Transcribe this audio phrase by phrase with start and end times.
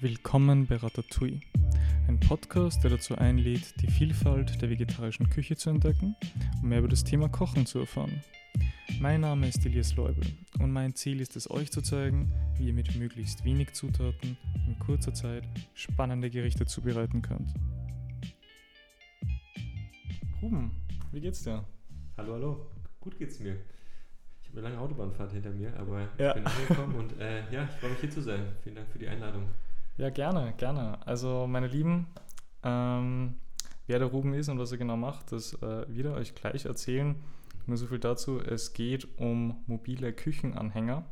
[0.00, 1.40] Willkommen bei Ratatouille,
[2.08, 6.14] ein Podcast, der dazu einlädt, die Vielfalt der vegetarischen Küche zu entdecken
[6.62, 8.22] und mehr über das Thema Kochen zu erfahren.
[9.00, 10.24] Mein Name ist Elias Leubel
[10.60, 14.36] und mein Ziel ist es, euch zu zeigen, wie ihr mit möglichst wenig Zutaten
[14.66, 17.52] in kurzer Zeit spannende Gerichte zubereiten könnt.
[20.42, 20.70] Ruben,
[21.12, 21.64] wie geht's dir?
[22.16, 22.66] Hallo, hallo.
[23.00, 23.56] Gut geht's mir.
[24.42, 26.28] Ich habe eine lange Autobahnfahrt hinter mir, aber Ja.
[26.30, 28.40] ich bin angekommen und äh, ja, ich freue mich hier zu sein.
[28.62, 29.42] Vielen Dank für die Einladung.
[29.98, 30.98] Ja, gerne, gerne.
[31.06, 32.06] Also, meine Lieben,
[32.62, 33.36] ähm,
[33.86, 36.66] wer der Ruben ist und was er genau macht, das äh, wird er euch gleich
[36.66, 37.16] erzählen.
[37.66, 38.38] Nur so viel dazu.
[38.38, 41.04] Es geht um mobile Küchenanhänger.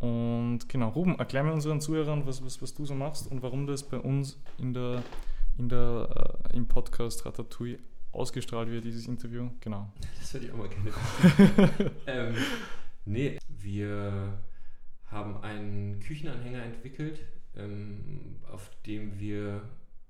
[0.00, 3.66] Und genau, Ruben, erklär mir unseren Zuhörern, was, was, was du so machst und warum
[3.66, 5.02] das bei uns in der,
[5.56, 7.78] in der, äh, im Podcast Ratatouille
[8.10, 9.50] ausgestrahlt wird, dieses Interview.
[9.60, 9.92] Genau.
[10.18, 11.90] Das würde ich auch mal gerne.
[12.08, 12.34] ähm,
[13.04, 14.38] nee, wir
[15.06, 17.20] haben einen Küchenanhänger entwickelt,
[17.56, 19.62] ähm, auf dem wir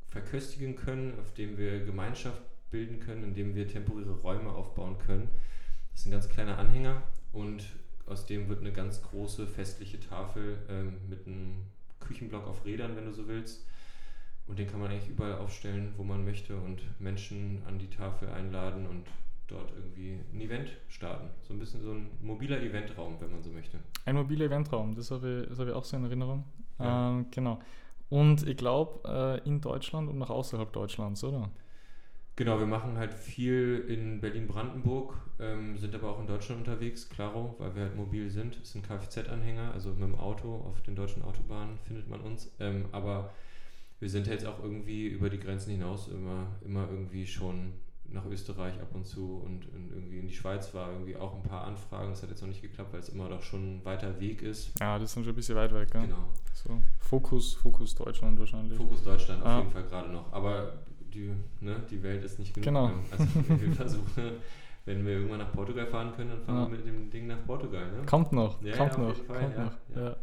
[0.09, 5.29] verköstigen können, auf dem wir Gemeinschaft bilden können, in dem wir temporäre Räume aufbauen können.
[5.93, 7.65] Das ist ein ganz kleiner Anhänger und
[8.07, 11.63] aus dem wird eine ganz große festliche Tafel ähm, mit einem
[12.01, 13.67] Küchenblock auf Rädern, wenn du so willst.
[14.47, 18.29] Und den kann man eigentlich überall aufstellen, wo man möchte und Menschen an die Tafel
[18.29, 19.07] einladen und
[19.47, 21.31] dort irgendwie ein Event starten.
[21.43, 23.79] So ein bisschen so ein mobiler Eventraum, wenn man so möchte.
[24.05, 26.45] Ein mobiler Eventraum, das habe ich, das habe ich auch so in Erinnerung.
[26.79, 27.11] Ja.
[27.11, 27.59] Ähm, genau.
[28.09, 31.51] Und ich glaube, äh, in Deutschland und auch außerhalb Deutschlands, oder?
[32.37, 37.55] Genau, wir machen halt viel in Berlin-Brandenburg, ähm, sind aber auch in Deutschland unterwegs, klaro,
[37.59, 38.59] weil wir halt mobil sind.
[38.61, 42.53] Es sind Kfz-Anhänger, also mit dem Auto auf den deutschen Autobahnen findet man uns.
[42.59, 43.31] Ähm, aber
[44.01, 47.73] wir sind jetzt auch irgendwie über die Grenzen hinaus immer, immer irgendwie schon
[48.11, 51.43] nach Österreich ab und zu und, und irgendwie in die Schweiz war irgendwie auch ein
[51.43, 52.11] paar Anfragen.
[52.11, 54.71] Das hat jetzt noch nicht geklappt, weil es immer noch schon ein weiter Weg ist.
[54.81, 56.03] Ja, das ist schon ein bisschen weit weg, gell?
[56.03, 56.29] Genau.
[56.53, 58.77] So, Fokus, Fokus Deutschland wahrscheinlich.
[58.77, 59.59] Fokus Deutschland auf Ah.
[59.59, 60.33] jeden Fall gerade noch.
[60.33, 60.73] Aber
[61.13, 62.65] die, ne, die Welt ist nicht genug.
[62.65, 62.89] Genau.
[62.89, 63.25] Ähm, Also
[63.61, 64.33] wir versuchen,
[64.85, 66.71] wenn wir irgendwann nach Portugal fahren können, dann fahren Ja.
[66.71, 67.91] wir mit dem Ding nach Portugal.
[67.91, 68.05] Ne?
[68.07, 70.17] Kommt noch, Ja, kommt noch, Fall, kommt noch.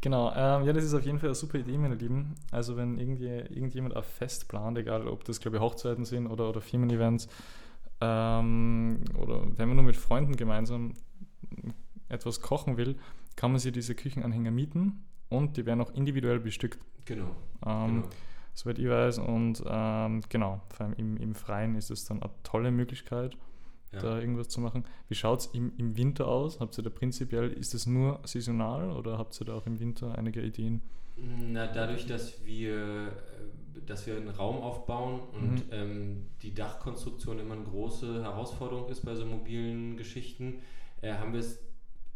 [0.00, 2.36] Genau, ähm, ja, das ist auf jeden Fall eine super Idee, meine Lieben.
[2.52, 6.48] Also wenn irgendwie, irgendjemand ein Fest plant, egal ob das, glaube ich, Hochzeiten sind oder,
[6.48, 7.28] oder Firmen-Events,
[8.00, 10.94] ähm, oder wenn man nur mit Freunden gemeinsam
[12.08, 12.96] etwas kochen will,
[13.34, 16.78] kann man sich diese Küchenanhänger mieten und die werden auch individuell bestückt.
[17.04, 17.34] Genau.
[17.66, 18.08] Ähm, genau.
[18.54, 19.18] soweit ich weiß.
[19.18, 23.36] Und ähm, genau, vor allem im, im Freien ist es dann eine tolle Möglichkeit,
[23.92, 24.00] Ja.
[24.00, 24.84] da irgendwas zu machen.
[25.08, 26.60] Wie schaut es im, im Winter aus?
[26.60, 30.16] Habt ihr da prinzipiell, ist es nur saisonal oder habt ihr da auch im Winter
[30.18, 30.82] einige Ideen?
[31.16, 32.76] Na, dadurch, dass wir,
[33.08, 35.62] äh, dass wir einen Raum aufbauen und Mhm.
[35.72, 40.60] ähm, die Dachkonstruktion immer eine große Herausforderung ist bei so mobilen Geschichten,
[41.00, 41.58] äh, haben wir es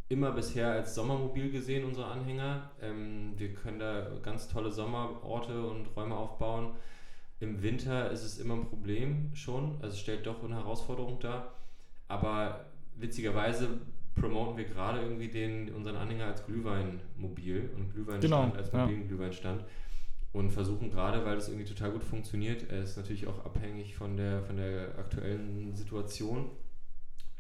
[0.09, 2.71] immer bisher als Sommermobil gesehen, unsere Anhänger.
[2.83, 6.75] Ähm, wir können da ganz tolle Sommerorte und Räume aufbauen.
[7.41, 11.55] Im Winter ist es immer ein Problem schon, also es stellt doch eine Herausforderung dar.
[12.13, 13.69] Aber witzigerweise
[14.15, 18.83] promoten wir gerade irgendwie den, unseren Anhänger als Glühweinmobil und Glühweinstand Genau, als ja.
[18.85, 19.65] mobilen Glühweinstand
[20.33, 24.17] und versuchen gerade, weil das irgendwie total gut funktioniert, es ist natürlich auch abhängig von
[24.17, 26.51] der, von der aktuellen Situation,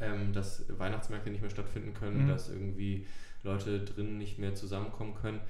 [0.00, 2.28] ähm, dass Weihnachtsmärkte nicht mehr stattfinden können, Mhm.
[2.28, 3.06] dass irgendwie
[3.42, 5.40] Leute drinnen nicht mehr zusammenkommen können,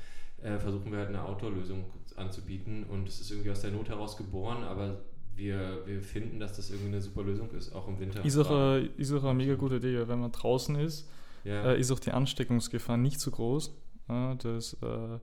[0.43, 1.85] äh, versuchen wir halt eine Outdoor-Lösung
[2.17, 4.99] anzubieten und es ist irgendwie aus der Not heraus geboren, aber
[5.37, 8.25] wir, wir finden, dass das irgendwie eine super Lösung ist, auch im Winter.
[8.25, 11.09] Ist auch, eine, ist auch eine mega gute Idee, wenn man draußen ist,
[11.45, 11.73] ja.
[11.73, 13.75] äh, ist auch die Ansteckungsgefahr nicht so groß.
[14.09, 15.19] Äh, das äh,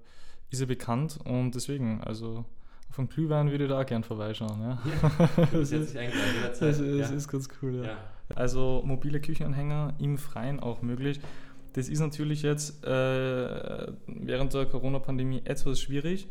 [0.50, 2.46] ist ja bekannt und deswegen, also
[2.90, 4.62] auf einen Glühwein würde ich da auch gern vorbeischauen.
[4.62, 4.82] Ja?
[4.86, 5.96] Ja, das das ist,
[6.60, 7.16] das ist, ja.
[7.16, 7.84] ist ganz cool, ja.
[7.84, 7.98] ja.
[8.36, 11.20] Also mobile Küchenanhänger im Freien auch möglich.
[11.74, 16.28] Das ist natürlich jetzt äh, während der Corona-Pandemie etwas schwierig.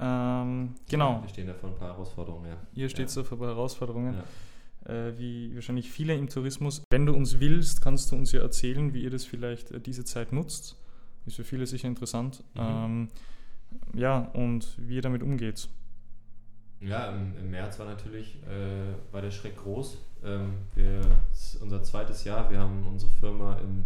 [0.00, 2.56] Ähm, genau, Wir stehen da vor ein paar Herausforderungen, ja.
[2.74, 4.16] ihr steht so vor Herausforderungen,
[4.86, 4.92] Ja.
[4.92, 6.82] äh, wie wahrscheinlich viele im Tourismus.
[6.90, 10.04] Wenn du uns willst, kannst du uns ja erzählen, wie ihr das vielleicht äh, diese
[10.04, 10.76] Zeit nutzt.
[11.26, 12.42] Ist für viele sicher interessant.
[12.54, 12.60] Mhm.
[12.60, 13.08] Ähm,
[13.94, 15.68] ja, und wie ihr damit umgeht.
[16.80, 19.96] Ja, im, im März war natürlich äh, war der Schreck groß.
[20.24, 21.00] Ähm, wir,
[21.62, 22.50] unser zweites Jahr.
[22.50, 23.84] Wir haben unsere Firma im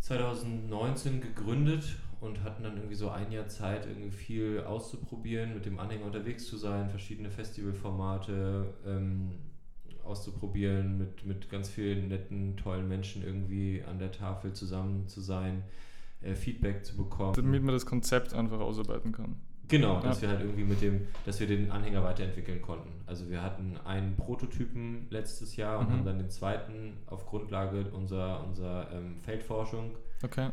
[0.00, 1.84] 2019 gegründet
[2.20, 6.46] und hatten dann irgendwie so ein Jahr Zeit, irgendwie viel auszuprobieren, mit dem Anhänger unterwegs
[6.46, 9.32] zu sein, verschiedene Festivalformate ähm,
[10.04, 15.62] auszuprobieren, mit, mit ganz vielen netten, tollen Menschen irgendwie an der Tafel zusammen zu sein,
[16.22, 17.34] äh, Feedback zu bekommen.
[17.34, 19.36] Damit man das Konzept einfach ausarbeiten kann.
[19.68, 20.22] Genau, dass Ja.
[20.22, 22.88] wir halt irgendwie mit dem, dass wir den Anhänger weiterentwickeln konnten.
[23.04, 25.92] Also wir hatten einen Prototypen letztes Jahr und Mhm.
[25.92, 29.90] haben dann den zweiten auf Grundlage unserer, unserer ähm, Feldforschung
[30.24, 30.48] Okay.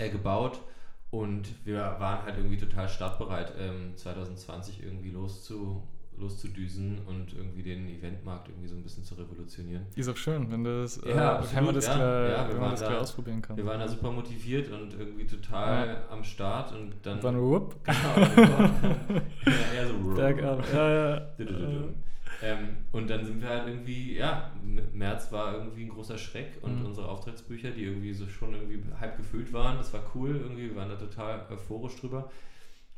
[0.00, 0.60] Äh, gebaut
[1.12, 5.82] Und wir waren halt irgendwie total startbereit, ähm, 2020 irgendwie loszu,
[6.18, 9.86] loszudüsen und irgendwie den Eventmarkt irgendwie so ein bisschen zu revolutionieren.
[9.96, 11.94] Ist auch schön, wenn das, Ja, äh, absolut, wenn man das, ja.
[11.96, 13.56] gleich, Ja, wir wenn man das da- ausprobieren kann.
[13.56, 17.14] Wir waren da super motiviert und irgendwie total am Start und dann.
[17.16, 20.64] Und dann, whoop, genau, ja, eher so bergab.
[20.72, 21.26] Ja, ja.
[22.42, 24.52] Ähm, und dann sind wir halt irgendwie, ja,
[24.92, 26.86] März war irgendwie ein großer Schreck und Mhm.
[26.86, 30.76] unsere Auftragsbücher, die irgendwie so schon irgendwie halb gefüllt waren, das war cool irgendwie, wir
[30.76, 32.30] waren da total euphorisch drüber,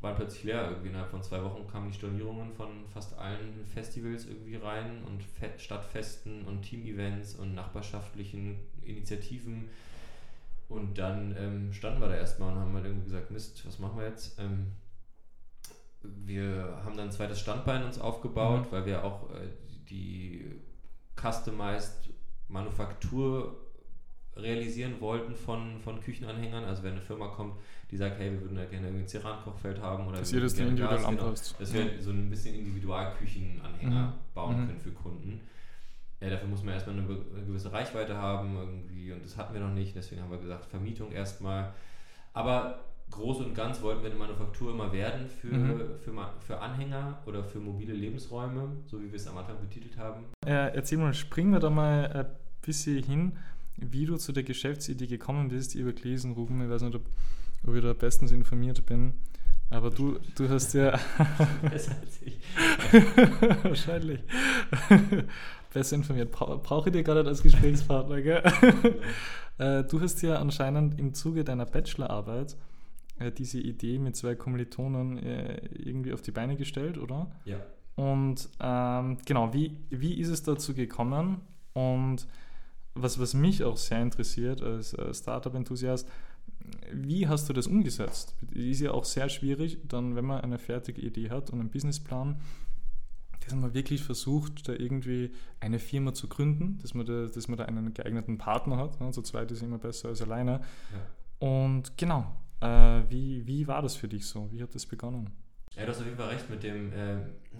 [0.01, 0.69] waren plötzlich leer.
[0.69, 5.23] Irgendwie innerhalb von zwei Wochen kamen die Stornierungen von fast allen Festivals irgendwie rein und
[5.23, 9.69] Fe Stadtfesten und Teamevents und nachbarschaftlichen Initiativen.
[10.69, 13.99] Und dann ähm, standen wir da erstmal und haben halt irgendwie gesagt, Mist, was machen
[13.99, 14.39] wir jetzt?
[14.39, 14.67] Ähm,
[16.03, 18.71] wir haben dann ein zweites Standbein uns aufgebaut, Mhm.
[18.71, 19.47] weil wir auch äh,
[19.89, 20.59] die
[21.15, 22.09] Customized
[22.49, 23.59] Manufaktur
[24.35, 26.63] realisieren wollten von, von Küchenanhängern.
[26.63, 27.55] Also wenn eine Firma kommt,
[27.91, 30.43] die sagt, hey, wir würden da gerne irgendwie ein Ceran-Kochfeld haben oder Dass wir ihr
[30.43, 31.59] das würden dann gerne individuell Gas, genau.
[31.59, 34.13] Dass wir so ein bisschen Individualküchenanhänger Mhm.
[34.33, 34.67] bauen Mhm.
[34.67, 35.41] können für Kunden.
[36.19, 39.61] Ja, dafür muss man erstmal eine, eine gewisse Reichweite haben irgendwie und das hatten wir
[39.61, 41.73] noch nicht, deswegen haben wir gesagt, Vermietung erstmal.
[42.33, 42.79] Aber
[43.13, 45.79] groß und ganz wollten wir eine Manufaktur immer werden für, Mhm.
[46.03, 46.13] für,
[46.45, 50.25] für Anhänger oder für mobile Lebensräume, so wie wir es am Anfang betitelt haben.
[50.45, 52.25] Äh, erzähl mal, springen wir da mal ein
[52.61, 53.31] bisschen hin,
[53.77, 55.75] wie du zu der Geschäftsidee gekommen bist.
[55.75, 57.03] Ich habe gelesen, Ruben, ich weiß nicht, ob,
[57.67, 59.13] ob ich da bestens informiert bin,
[59.69, 60.99] aber du, du hast ja
[61.69, 62.37] Besser als ich.
[63.63, 64.19] wahrscheinlich
[65.73, 66.31] besser informiert.
[66.31, 68.43] Bra Brauche ich dir gar nicht als Gesprächspartner, gell?
[69.59, 72.57] Äh, du hast ja anscheinend im Zuge deiner Bachelorarbeit
[73.37, 77.31] diese Idee mit zwei Kommilitonen äh, irgendwie auf die Beine gestellt, oder?
[77.45, 77.57] Ja.
[77.95, 81.41] Und ähm, genau, wie, wie ist es dazu gekommen?
[81.73, 82.27] Und
[82.95, 86.09] was, was mich auch sehr interessiert als äh, Startup-Enthusiast,
[86.91, 88.35] wie hast du das umgesetzt?
[88.51, 92.39] Ist ja auch sehr schwierig, dann, wenn man eine fertige Idee hat und einen Businessplan,
[93.43, 97.57] dass man wirklich versucht, da irgendwie eine Firma zu gründen, dass man da, dass man
[97.57, 99.01] da einen geeigneten Partner hat.
[99.01, 99.11] Ne?
[99.11, 100.61] Zu zweit ist immer besser als alleine.
[100.91, 101.47] ja.
[101.47, 102.33] Und genau,
[102.63, 104.51] äh, wie, wie war das für dich so?
[104.51, 105.29] Wie hat das begonnen?
[105.75, 107.15] Ja, du hast auf jeden Fall recht mit dem, äh,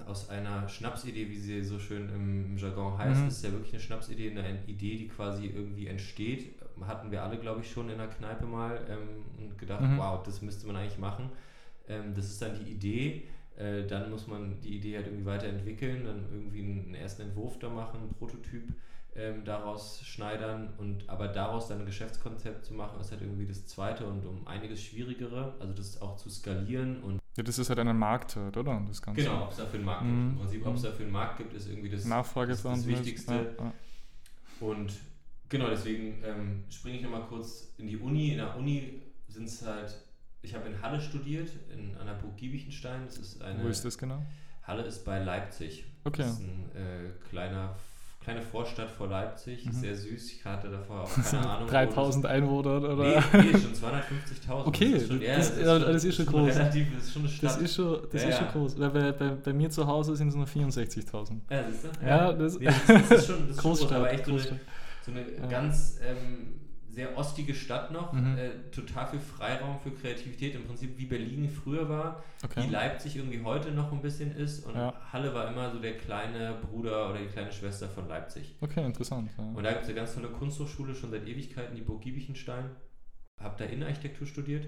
[0.05, 3.27] aus einer Schnapsidee, wie sie so schön im, Jargon heißt, Mhm.
[3.27, 6.55] ist ja wirklich eine Schnapsidee, eine Idee, die quasi irgendwie entsteht.
[6.81, 9.97] Hatten wir alle, glaube ich, schon in der Kneipe mal ähm, und gedacht, Mhm.
[9.97, 11.29] wow, das müsste man eigentlich machen.
[11.87, 13.23] Ähm, das ist dann die Idee.
[13.57, 17.57] Äh, dann muss man die Idee halt irgendwie weiterentwickeln, dann irgendwie einen, einen ersten Entwurf
[17.59, 18.73] da machen, einen Prototyp
[19.15, 23.65] ähm, daraus schneidern und aber daraus dann ein Geschäftskonzept zu machen, ist halt irgendwie das
[23.67, 25.55] zweite und um einiges schwierigere.
[25.59, 28.81] Also das auch zu skalieren und Ja, das ist halt einen Markt oder?
[28.87, 29.21] Das Ganze.
[29.23, 30.13] Genau, ob es dafür einen Markt gibt.
[30.13, 30.29] Mhm.
[30.31, 30.85] Im Prinzip, ob es Mhm.
[30.85, 32.85] dafür einen Markt gibt, ist irgendwie das, Nachfrage das, das.
[32.87, 33.33] Wichtigste.
[33.33, 33.73] Ja, ja.
[34.59, 34.93] Und
[35.49, 38.31] genau, deswegen ähm, springe ich nochmal kurz in die Uni.
[38.31, 39.93] In der Uni sind es halt,
[40.41, 43.05] ich habe in Halle studiert, in, an der Burg Giebichenstein.
[43.05, 44.23] Das ist eine, Wo ist das genau?
[44.63, 45.85] Halle ist bei Leipzig.
[46.03, 46.21] Okay.
[46.23, 47.75] Das ist ein äh, kleiner,
[48.23, 49.71] kleine Vorstadt vor Leipzig, Mhm.
[49.73, 50.31] sehr süß.
[50.31, 51.67] Ich hatte davor auch keine Ahnung.
[51.67, 52.95] wo 3000 Einwohner oder?
[52.95, 54.65] Nee, nee, schon 250.000.
[54.67, 56.55] Okay, das ist schon, ja, das- das, ist schon, das ist schon groß.
[56.55, 57.49] Relativ, das ist schon eine Stadt.
[57.51, 58.79] Das ist schon, das Ja, ist schon groß.
[58.79, 61.41] Weil bei, bei, bei mir zu Hause sind es nur 64.000.
[61.49, 62.05] ja, siehst du?
[62.05, 63.91] Ja, das- nee, das, ist schon, das ist schon groß, Großstadt.
[63.93, 64.59] aber echt so eine, Großstadt.
[65.05, 66.53] so eine ganz ähm,
[66.93, 68.37] sehr ostige Stadt noch, Mhm.
[68.37, 72.63] äh, total viel Freiraum für Kreativität, im Prinzip wie Berlin früher war, Okay.
[72.63, 74.93] wie Leipzig irgendwie heute noch ein bisschen ist und Ja.
[75.11, 78.55] Halle war immer so der kleine Bruder oder die kleine Schwester von Leipzig.
[78.61, 79.31] Okay, interessant.
[79.37, 79.43] Ja.
[79.43, 82.65] Und da gibt es eine ganz tolle Kunsthochschule, schon seit Ewigkeiten, die Burg Giebichenstein.
[83.39, 84.67] Habe da Innenarchitektur studiert.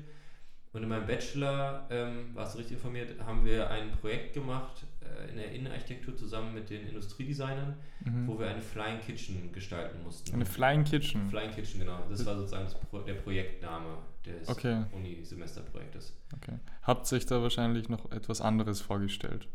[0.75, 5.29] Und in meinem Bachelor, ähm, warst du richtig informiert, haben wir ein Projekt gemacht äh,
[5.31, 8.27] in der Innenarchitektur zusammen mit den Industriedesignern, Mhm.
[8.27, 10.33] wo wir eine Flying Kitchen gestalten mussten.
[10.35, 11.29] Eine Flying Kitchen.
[11.29, 11.99] Flying Kitchen, genau.
[12.09, 14.83] Das war sozusagen Pro der Projektname des Okay.
[14.91, 16.13] Uni-Semesterprojektes.
[16.35, 16.59] Okay.
[16.83, 19.47] Habt sich da wahrscheinlich noch etwas anderes vorgestellt?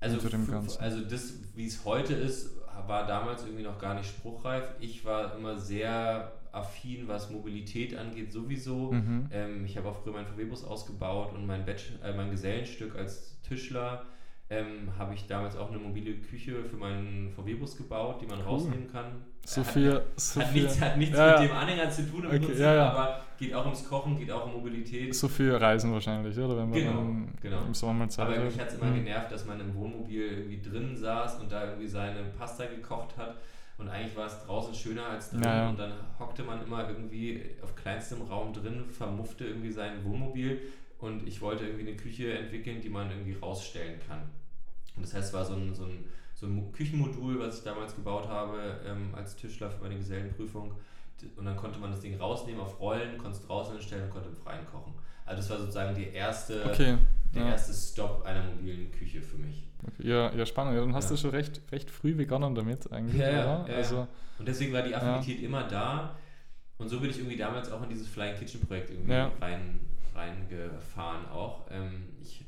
[0.00, 0.80] Also, Unter dem f- Ganzen.
[0.82, 2.50] also das, wie es heute ist,
[2.86, 4.64] war damals irgendwie noch gar nicht spruchreif.
[4.80, 8.92] Ich war immer sehr affin, was Mobilität angeht, sowieso.
[8.92, 9.28] Mhm.
[9.32, 13.40] Ähm, ich habe auch früher meinen VW-Bus ausgebaut und mein, Bachelor, äh, mein Gesellenstück als
[13.42, 14.02] Tischler
[14.48, 18.90] ähm, habe ich damals auch eine mobile Küche für meinen VW-Bus gebaut, die man rausnehmen
[18.92, 19.06] kann.
[19.44, 20.02] So Hat- viel.
[20.16, 22.58] So Hat viel, nichts, hat nichts Ja, mit dem Anhänger zu tun im Okay, Prinzip,
[22.60, 22.90] ja, ja.
[22.92, 25.12] aber geht auch ums Kochen, geht auch um Mobilität.
[25.14, 26.56] so viel Reisen wahrscheinlich, oder?
[26.58, 27.62] Wenn man Genau, dann genau.
[27.66, 28.94] im Sommer mal Zeit Aber mich hat es immer Mhm.
[29.04, 33.36] genervt, dass man im Wohnmobil irgendwie drin saß und da irgendwie seine Pasta gekocht hat.
[33.78, 35.42] Und eigentlich war es draußen schöner als drin.
[35.44, 35.68] Ja, ja.
[35.68, 40.60] Und dann hockte man immer irgendwie auf kleinstem Raum drin, vermuffte irgendwie sein Wohnmobil.
[40.98, 44.22] Und ich wollte irgendwie eine Küche entwickeln, die man irgendwie rausstellen kann.
[44.96, 46.04] Und das heißt, es war so ein, so ein,
[46.34, 50.72] so ein Mo- Küchenmodul, was ich damals gebaut habe ähm, als Tischler für meine Gesellenprüfung.
[51.36, 54.30] und dann konnte man das Ding rausnehmen auf Rollen, konnte es draußen hinstellen und konnte
[54.30, 54.94] im Freien kochen.
[55.26, 56.96] Also das war sozusagen die erste, Okay.
[57.36, 57.50] Der Ja.
[57.52, 59.64] erste Stop einer mobilen Küche für mich.
[59.86, 60.08] Okay.
[60.08, 60.74] Ja, ja, spannend.
[60.74, 61.10] Ja, dann hast Ja.
[61.10, 64.94] du schon recht, recht früh begonnen damit eigentlich, Ja, ja, also, Und deswegen war die
[64.94, 66.16] Affinität immer da.
[66.78, 69.80] Und so bin ich irgendwie damals auch in dieses Flying Kitchen Projekt irgendwie rein,
[70.14, 71.66] reingefahren auch.
[71.70, 72.44] Ähm, ich,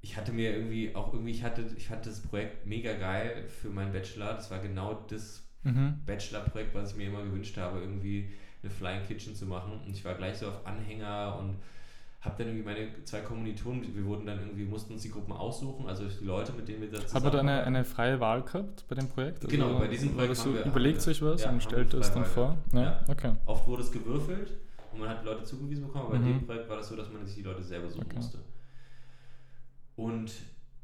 [0.00, 3.68] ich hatte mir irgendwie auch irgendwie, ich hatte, ich fand das Projekt mega geil für
[3.68, 4.34] meinen Bachelor.
[4.34, 6.00] Das war genau das mhm.
[6.06, 8.32] Bachelor-Projekt, was ich mir immer gewünscht habe, irgendwie
[8.62, 9.80] eine Flying Kitchen zu machen.
[9.84, 11.56] Und ich war gleich so auf Anhänger und
[12.20, 15.86] habe dann irgendwie meine zwei Kommilitonen, wir wurden dann irgendwie, mussten uns die Gruppen aussuchen,
[15.88, 18.84] also die Leute, mit denen wir da Hat man da eine, eine freie Wahl gehabt
[18.88, 19.38] bei dem Projekt?
[19.44, 22.10] Also Genau, bei diesem Projekt haben wir- überlegt haben sich was ja, und stellt es
[22.12, 22.58] dann Wahl vor?
[22.72, 23.04] Ja, Ja.
[23.08, 23.32] okay.
[23.46, 24.52] Oft wurde es gewürfelt
[24.92, 26.38] und man hat Leute zugewiesen bekommen, aber bei Mhm.
[26.40, 28.16] dem Projekt war das so, dass man sich die Leute selber suchen Okay.
[28.16, 28.38] musste.
[29.96, 30.32] Und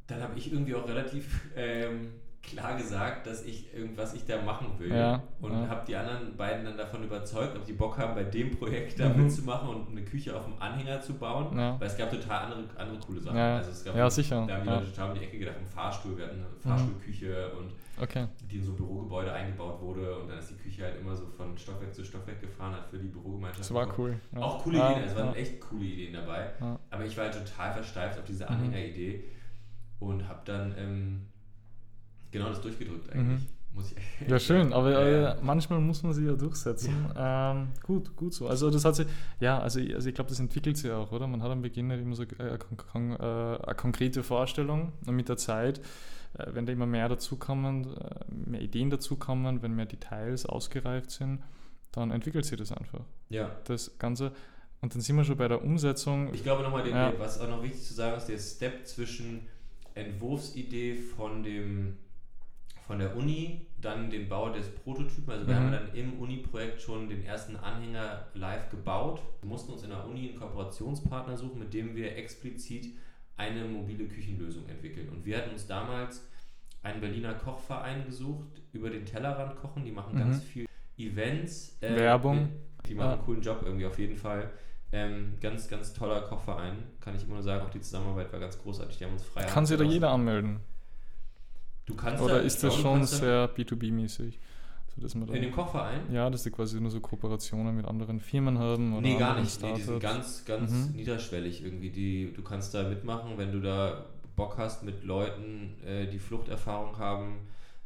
[0.07, 2.13] dann habe ich irgendwie auch relativ ähm,
[2.47, 4.95] klar gesagt, dass ich irgendwas ich da machen will.
[4.95, 5.69] Ja, und ja.
[5.69, 9.09] habe die anderen beiden dann davon überzeugt, ob die Bock haben, bei dem Projekt da
[9.09, 9.25] Mhm.
[9.25, 11.57] mitzumachen und eine Küche auf dem Anhänger zu bauen.
[11.59, 11.79] Ja.
[11.81, 13.37] Weil es gab total andere, andere coole Sachen.
[13.37, 14.69] Ja, also es gab ja, sicher, Da haben die.
[14.71, 18.27] Leute total um die Ecke gedacht, im Fahrstuhl, wir hatten eine Fahrstuhlküche und Okay.
[18.51, 21.25] die in so ein Bürogebäude eingebaut wurde und dann ist die Küche halt immer so
[21.29, 23.61] von Stockwerk zu Stockwerk gefahren, hat für die Bürogemeinschaft.
[23.61, 24.21] Das war cool.
[24.35, 26.51] Auch coole Ideen, es waren echt coole Ideen dabei.
[26.91, 28.51] Aber ich war halt total versteift auf diese Mhm.
[28.51, 29.25] Anhängeridee
[29.99, 31.27] und habe dann ähm,
[32.39, 33.43] genau das durchgedrückt eigentlich.
[33.75, 34.01] Muss ich Mhm.
[34.31, 36.95] Ja, schön, aber Ja, äh, manchmal muss man sie ja durchsetzen.
[37.17, 38.49] Ähm, gut, gut so.
[38.49, 39.07] Also das hat sich,
[39.39, 41.27] ja, also, ich- also ich glaube, das entwickelt sich auch, oder?
[41.27, 44.93] Man hat am Beginn nicht immer so äh, eine, kon kon äh, eine konkrete Vorstellung
[45.07, 45.79] und mit der Zeit,
[46.39, 51.43] äh, wenn da immer mehr dazukommen, äh, mehr Ideen dazukommen, wenn mehr Details ausgereift sind,
[51.93, 53.01] dann entwickelt sich das einfach.
[53.29, 53.51] ja.
[53.65, 54.33] Das Ganze.
[54.83, 56.33] Und dann sind wir schon bei der Umsetzung.
[56.35, 57.13] Ich glaube nochmal, Ja.
[57.19, 59.47] was auch noch wichtig zu sagen ist, der Step zwischen
[59.95, 61.97] Entwurfsidee von dem
[62.87, 65.31] von der Uni, dann den Bau des Prototypen.
[65.33, 65.59] Also wir Mhm.
[65.59, 69.21] haben dann im Uni-Projekt schon den ersten Anhänger live gebaut.
[69.41, 72.95] Wir mussten uns in der Uni einen Kooperationspartner suchen, mit dem wir explizit
[73.37, 75.09] eine mobile Küchenlösung entwickeln.
[75.11, 76.27] Und wir hatten uns damals
[76.83, 79.85] einen Berliner Kochverein gesucht, über den Tellerrand kochen.
[79.85, 80.19] Die machen Mhm.
[80.19, 80.67] ganz viel
[80.97, 81.77] Events.
[81.83, 82.49] äh, Werbung.
[82.89, 84.51] Die machen einen coolen Job irgendwie auf jeden Fall.
[84.93, 87.67] Ähm, ganz, ganz toller Kochverein, kann ich immer nur sagen.
[87.67, 88.97] Auch die Zusammenarbeit war ganz großartig.
[88.99, 90.61] Die haben uns frei Kann sich da jeder anmelden?
[91.87, 94.39] Du kannst Oder da, ist das schon sehr B2B-mäßig?
[94.95, 96.01] So, dass man da In dem Kochverein?
[96.13, 99.63] Ja, dass die quasi nur so Kooperationen mit anderen Firmen haben oder Nee, gar nicht.
[99.63, 100.97] Nee, die sind ganz, ganz Mhm.
[100.97, 101.91] niederschwellig irgendwie.
[101.91, 106.99] Die, du kannst da mitmachen, wenn du da Bock hast, mit Leuten, äh, die Fluchterfahrung
[106.99, 107.39] haben,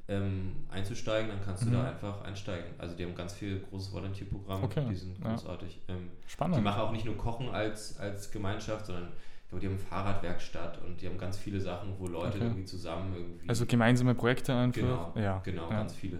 [0.08, 1.70] ähm, einzusteigen, dann kannst Mhm.
[1.72, 2.70] du da einfach einsteigen.
[2.78, 5.30] Also die haben ganz viel großes Volunteerprogramm, Okay, die sind ja.
[5.30, 5.78] großartig.
[5.88, 6.64] Ähm, die Spannend.
[6.64, 9.08] machen auch nicht nur Kochen als, als Gemeinschaft, sondern
[9.50, 12.46] glaube, die haben Fahrradwerkstatt und die haben ganz viele Sachen, wo Leute Okay.
[12.46, 13.48] irgendwie zusammen irgendwie.
[13.48, 14.80] Also gemeinsame Projekte einfach.
[14.80, 15.38] Genau, ja.
[15.44, 15.76] genau, ja.
[15.76, 16.18] ganz viele.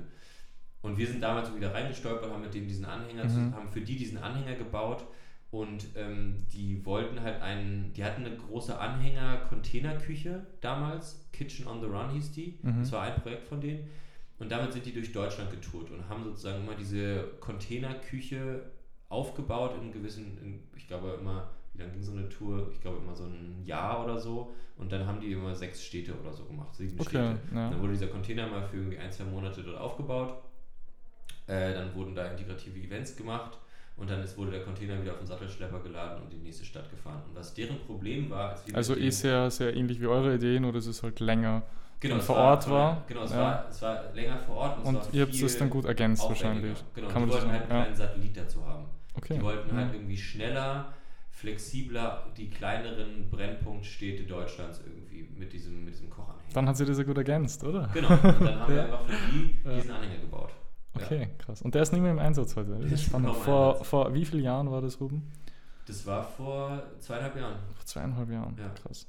[0.83, 3.55] Und wir sind damals so wieder reingestolpert, haben mit denen diesen Anhänger, Mhm.
[3.55, 5.05] haben für die diesen Anhänger gebaut
[5.51, 11.87] und ähm, die wollten halt einen, die hatten eine große Anhänger-Containerküche damals, Kitchen on the
[11.87, 12.81] Run hieß die, Mhm.
[12.81, 13.89] das war ein Projekt von denen
[14.39, 18.63] und damit sind die durch Deutschland getourt und haben sozusagen immer diese Containerküche
[19.09, 22.71] aufgebaut in gewissen, in, ich glaube immer, lange ging so eine Tour?
[22.73, 26.15] Ich glaube immer so ein Jahr oder so und dann haben die immer sechs Städte
[26.19, 27.39] oder so gemacht, sieben Okay, Städte.
[27.55, 27.71] ja.
[27.71, 30.35] Dann wurde dieser Container mal für irgendwie ein, zwei Monate dort aufgebaut.
[31.47, 33.59] Äh, dann wurden da integrative Events gemacht
[33.97, 36.65] und dann ist, wurde der Container wieder auf den Sattelschlepper geladen und in die nächste
[36.65, 37.23] Stadt gefahren.
[37.29, 40.07] Und was deren Problem war, als wir Also mit eh dem- sehr, sehr ähnlich wie
[40.07, 41.63] eure Ideen oder ist es halt länger
[41.99, 43.05] genau, vor Ort war?
[43.09, 43.39] Genau, es, Ja.
[43.41, 46.23] war, es war länger vor Ort und, und war ihr habt es dann gut ergänzt
[46.29, 46.83] wahrscheinlich.
[46.95, 48.85] Genau, Kann die wollten halt einen kleinen Satellit dazu haben.
[49.17, 49.35] Okay.
[49.35, 49.95] Die wollten halt ja.
[49.95, 50.93] irgendwie schneller,
[51.41, 56.53] flexibler die kleineren Brennpunktstädte Deutschlands irgendwie mit diesem, mit diesem Kochanhänger.
[56.53, 57.89] Dann hat sie das ja gut ergänzt, oder?
[57.95, 58.85] Genau, und dann haben wir Ja.
[58.85, 59.75] einfach für die Ja.
[59.75, 60.51] diesen Anhänger gebaut.
[60.99, 61.07] Ja.
[61.07, 61.63] Okay, krass.
[61.63, 62.73] Und der ist nicht mehr im Einsatz heute.
[62.73, 63.35] Das Der ist spannend.
[63.37, 65.33] Vor, vor wie vielen Jahren war das, Ruben?
[65.87, 67.59] Das war vor zweieinhalb Jahren.
[67.75, 68.57] Vor zweieinhalb Jahren.
[68.59, 68.69] Ja.
[68.69, 69.07] Krass.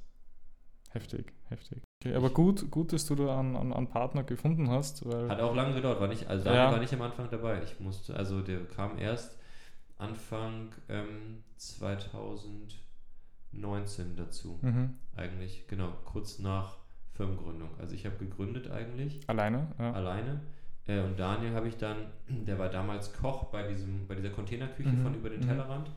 [0.92, 1.82] Heftig, heftig.
[2.02, 5.56] Okay, aber gut, gut, dass du da einen, einen, Partner gefunden hast, weil Hat auch
[5.56, 6.72] lange gedauert, war nicht, also Daniel Ja.
[6.72, 7.62] war nicht am Anfang dabei.
[7.64, 9.38] Ich musste, also der kam erst
[10.02, 14.60] Anfang ähm, 2019 dazu.
[14.62, 14.96] mhm.
[15.16, 16.78] Eigentlich, genau, kurz nach
[17.14, 17.70] Firmengründung.
[17.80, 19.68] Also ich habe gegründet eigentlich, alleine.
[19.78, 19.92] Ja.
[19.94, 20.42] alleine.
[20.88, 24.90] Äh, und Daniel habe ich dann, der war damals Koch bei, diesem, bei dieser Containerküche
[24.90, 25.04] Mhm.
[25.04, 25.48] von über den Mhm.
[25.48, 25.92] Tellerrand.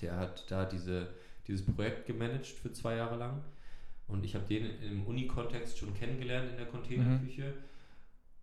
[0.00, 1.08] Der hat da diese,
[1.46, 3.42] dieses Projekt gemanagt für zwei Jahre lang.
[4.08, 7.54] Und ich habe den im Uni-Kontext schon kennengelernt in der Containerküche.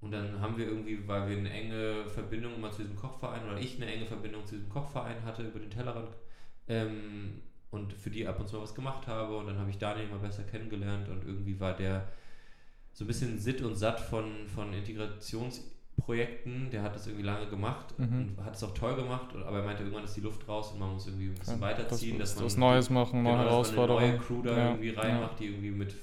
[0.04, 3.58] Und dann haben wir irgendwie, weil wir eine enge Verbindung immer zu diesem Kochverein oder
[3.58, 6.10] ich eine enge Verbindung zu diesem Kochverein hatte über den Tellerrand
[6.68, 7.42] ähm,
[7.72, 9.38] und für die ab und zu mal was gemacht habe.
[9.38, 12.08] Und dann habe ich Daniel mal besser kennengelernt und irgendwie war der
[12.92, 17.48] so ein bisschen sitt und satt von, von Integrationsprojekten Projekten, der hat das irgendwie lange
[17.48, 18.36] gemacht Mhm.
[18.38, 20.80] und hat es auch toll gemacht, aber er meinte, irgendwann ist die Luft raus und
[20.80, 23.44] man muss irgendwie ein bisschen Ja, weiterziehen, das, dass man was Neues machen, neue genau,
[23.62, 24.10] dass man eine Herausforderungen.
[24.10, 25.02] neue Crew da Ja, irgendwie ja.
[25.02, 25.96] reinmacht, die irgendwie mit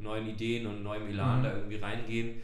[0.00, 1.42] neuen Ideen und neuem Elan Mhm.
[1.44, 2.40] da irgendwie reingehen.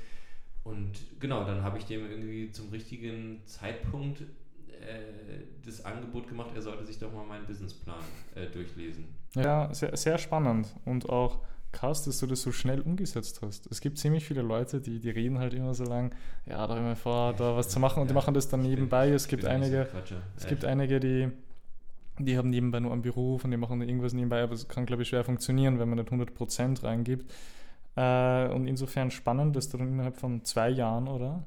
[0.65, 6.63] Und genau, dann habe ich dem irgendwie zum richtigen Zeitpunkt äh, das Angebot gemacht, er
[6.63, 7.97] sollte sich doch mal meinen Businessplan
[8.35, 9.05] äh, durchlesen.
[9.35, 11.41] Ja, sehr, sehr spannend und auch
[11.73, 13.67] krass, dass du das so schnell umgesetzt hast.
[13.71, 16.15] Es gibt ziemlich viele Leute, die, die reden halt immer so lang,
[16.47, 18.63] ja, da haben wir vor, da was zu machen und die Ja, machen das dann
[18.63, 19.11] nebenbei.
[19.11, 19.89] Es gibt so einige,
[20.37, 21.31] es gibt einige, die,
[22.19, 25.03] die haben nebenbei nur einen Beruf und die machen irgendwas nebenbei, aber es kann, glaube
[25.03, 27.31] ich, schwer funktionieren, wenn man nicht 100% reingibt.
[27.97, 31.45] Äh, und insofern spannend, dass du dann innerhalb von zwei Jahren, oder?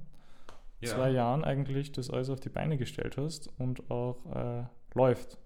[0.79, 0.89] ja.
[0.89, 4.63] Zwei Jahren eigentlich das alles auf die Beine gestellt hast und auch äh,
[4.93, 5.37] läuft.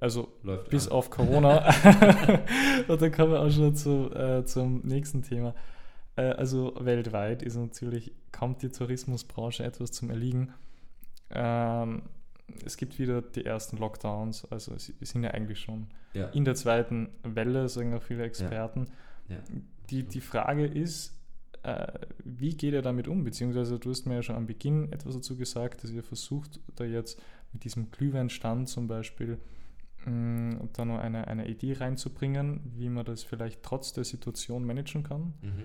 [0.00, 0.92] Also läuft bis an.
[0.92, 1.66] auf Corona.
[2.88, 5.54] und dann kommen wir auch schon zu, äh, zum nächsten Thema.
[6.16, 10.52] Äh, also weltweit ist natürlich, kommt die Tourismusbranche etwas zum Erliegen.
[11.30, 12.02] Ähm,
[12.64, 16.28] es gibt wieder die ersten Lockdowns, also es es sind ja eigentlich schon Ja.
[16.28, 18.86] in der zweiten Welle, sagen auch viele Experten.
[19.28, 19.36] Ja.
[19.90, 21.18] Die, die Frage ist,
[21.62, 21.86] äh,
[22.24, 23.24] wie geht er damit um?
[23.24, 26.84] Beziehungsweise du hast mir ja schon am Beginn etwas dazu gesagt, dass ihr versucht, da
[26.84, 27.20] jetzt
[27.52, 29.38] mit diesem Glühweinstand zum Beispiel
[30.04, 35.02] mh, da noch eine, eine Idee reinzubringen, wie man das vielleicht trotz der Situation managen
[35.02, 35.34] kann.
[35.42, 35.62] Mhm.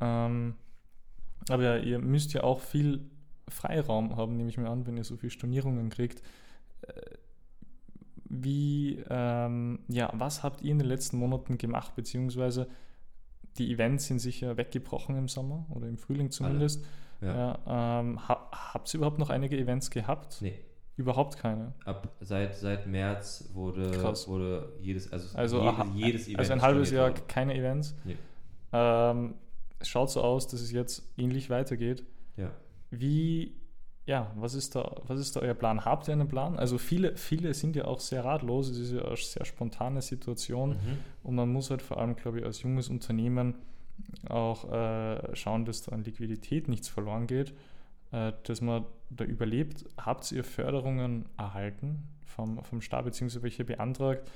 [0.00, 0.54] Ähm,
[1.48, 3.10] aber ihr müsst ja auch viel
[3.48, 6.22] Freiraum haben, nehme ich mir an, wenn ihr so viele Stornierungen kriegt.
[6.82, 6.92] Äh,
[8.28, 12.68] Wie, ähm, ja, was habt ihr in den letzten Monaten gemacht, beziehungsweise
[13.58, 16.84] die Events sind sicher weggebrochen im Sommer oder im Frühling zumindest.
[17.20, 17.58] Ja.
[17.66, 20.38] Ja, ähm, ha, habt ihr überhaupt noch einige Events gehabt?
[20.42, 20.58] Nee.
[20.96, 21.72] Überhaupt keine.
[21.84, 24.28] Ab seit, seit März wurde, Krass.
[24.28, 26.38] wurde jedes, also, Also, jede, aha, jedes Event.
[26.40, 27.22] also ein halbes Jahr worden.
[27.26, 27.96] keine Events.
[28.04, 28.16] Nee.
[28.72, 29.34] Ähm,
[29.78, 32.04] es schaut so aus, dass es jetzt ähnlich weitergeht.
[32.36, 32.50] Ja.
[32.90, 33.54] Wie,
[34.06, 35.84] ja, was ist da, was ist da euer Plan?
[35.84, 36.58] Habt ihr einen Plan?
[36.58, 40.70] Also viele, viele sind ja auch sehr ratlos, es ist ja eine sehr spontane Situation
[40.70, 40.98] Mhm.
[41.22, 43.54] und man muss halt vor allem, glaube ich, als junges Unternehmen
[44.28, 47.54] auch äh, schauen, dass da an Liquidität nichts verloren geht,
[48.12, 49.84] äh, dass man da überlebt.
[49.96, 54.28] Habt ihr Förderungen erhalten vom, vom Staat, beziehungsweise welche beantragt?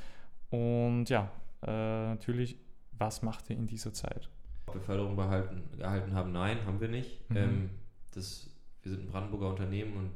[0.51, 1.31] Und ja,
[1.63, 2.57] äh, natürlich,
[2.93, 4.31] was macht ihr in dieser Zeit?
[4.67, 7.29] Ob wir Förderung behalten, erhalten haben, nein, haben wir nicht.
[7.31, 7.37] Mhm.
[7.37, 7.71] Ähm,
[8.15, 8.49] das,
[8.83, 10.11] wir sind ein Brandenburger Unternehmen und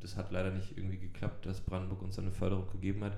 [0.00, 3.16] das hat leider nicht irgendwie geklappt, dass Brandenburg uns eine Förderung gegeben hat.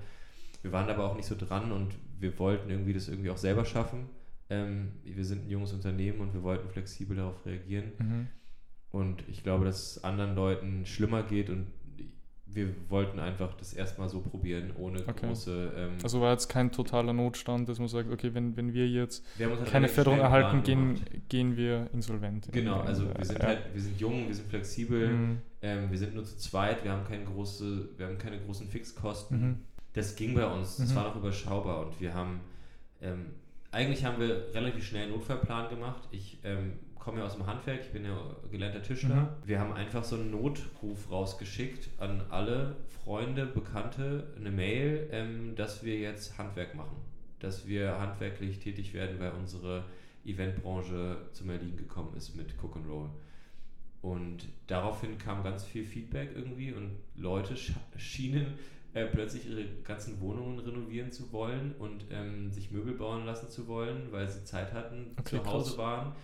[0.61, 3.65] Wir waren aber auch nicht so dran und wir wollten irgendwie das irgendwie auch selber
[3.65, 4.09] schaffen.
[4.49, 7.91] Ähm, wir sind ein junges Unternehmen und wir wollten flexibel darauf reagieren.
[7.99, 8.27] Mhm.
[8.91, 11.67] Und ich glaube, dass es anderen Leuten schlimmer geht und
[12.51, 15.27] wir wollten einfach das erstmal so probieren, ohne Okay.
[15.27, 15.71] große.
[15.75, 19.23] Ähm, Also war jetzt kein totaler Notstand, dass man sagt, okay, wenn, wenn wir jetzt
[19.37, 21.11] wir halt keine Förderung erhalten, gehen, gemacht.
[21.29, 22.47] gehen wir insolvent.
[22.51, 23.45] Genau, also Äh, wir sind ja.
[23.47, 25.37] halt, wir sind jung, wir sind flexibel, Mhm.
[25.61, 29.41] ähm, wir sind nur zu zweit, wir haben keine große, wir haben keine großen Fixkosten.
[29.41, 29.55] Mhm.
[29.93, 30.95] Das ging bei uns, das Mhm.
[30.95, 32.39] war noch überschaubar und wir haben,
[33.01, 33.27] ähm,
[33.71, 36.07] eigentlich haben wir relativ schnell einen Notfallplan gemacht.
[36.11, 36.73] Ich ähm,
[37.09, 38.15] komme ja aus dem Handwerk, ich bin ja
[38.51, 39.15] gelernter Tischler.
[39.15, 39.27] Mhm.
[39.43, 45.83] Wir haben einfach so einen Notruf rausgeschickt an alle Freunde, Bekannte, eine Mail, ähm, dass
[45.83, 46.97] wir jetzt Handwerk machen,
[47.39, 49.85] dass wir handwerklich tätig werden, weil unsere
[50.23, 53.09] Eventbranche zum Erliegen gekommen ist mit Cook and Roll.
[54.03, 58.53] Und daraufhin kam ganz viel Feedback irgendwie und Leute sch schienen
[58.93, 63.67] äh, plötzlich ihre ganzen Wohnungen renovieren zu wollen und ähm, sich Möbel bauen lassen zu
[63.67, 65.77] wollen, weil sie Zeit hatten, Okay, zu Hause krass.
[65.79, 66.15] waren.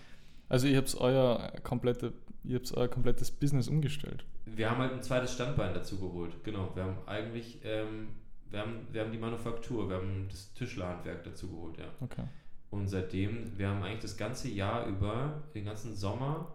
[0.50, 4.26] Also ihr habt euer komplette, ihr habt euer komplettes Business umgestellt.
[4.46, 6.44] Wir haben halt ein zweites Standbein dazu geholt.
[6.44, 8.10] Genau, wir haben eigentlich, ähm,
[8.50, 11.86] wir, haben, wir haben die Manufaktur, wir haben das Tischlerhandwerk dazu geholt, ja.
[12.02, 12.24] Okay.
[12.70, 16.52] Und seitdem, wir haben eigentlich das ganze Jahr über, den ganzen Sommer,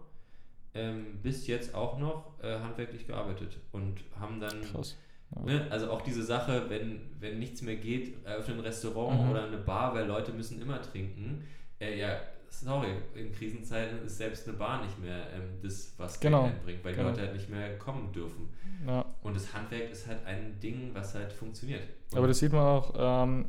[0.73, 4.97] ähm, bis jetzt auch noch äh, handwerklich gearbeitet und haben dann, Krass.
[5.45, 9.31] Ne, also auch diese Sache, wenn, wenn nichts mehr geht, eröffnen ein Restaurant Mhm.
[9.31, 11.45] oder eine Bar, weil Leute müssen immer trinken.
[11.79, 12.19] Äh, ja,
[12.51, 16.83] sorry, in Krisenzeiten ist selbst eine Bar nicht mehr ähm, das, was Geld Genau, einbringt,
[16.83, 17.09] weil genau.
[17.09, 18.49] die Leute halt nicht mehr kommen dürfen.
[18.85, 19.05] Ja.
[19.23, 21.81] Und das Handwerk ist halt ein Ding, was halt funktioniert.
[22.13, 23.45] Aber das sieht man auch ähm,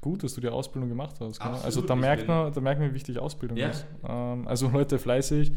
[0.00, 1.38] gut, dass du die Ausbildung gemacht hast.
[1.38, 1.46] Gell?
[1.48, 3.68] Absolut, Also da merkt, man, da merkt man, wie wichtig Ausbildung Ja.
[3.70, 3.86] ist.
[4.06, 5.52] Ähm, also Leute fleißig,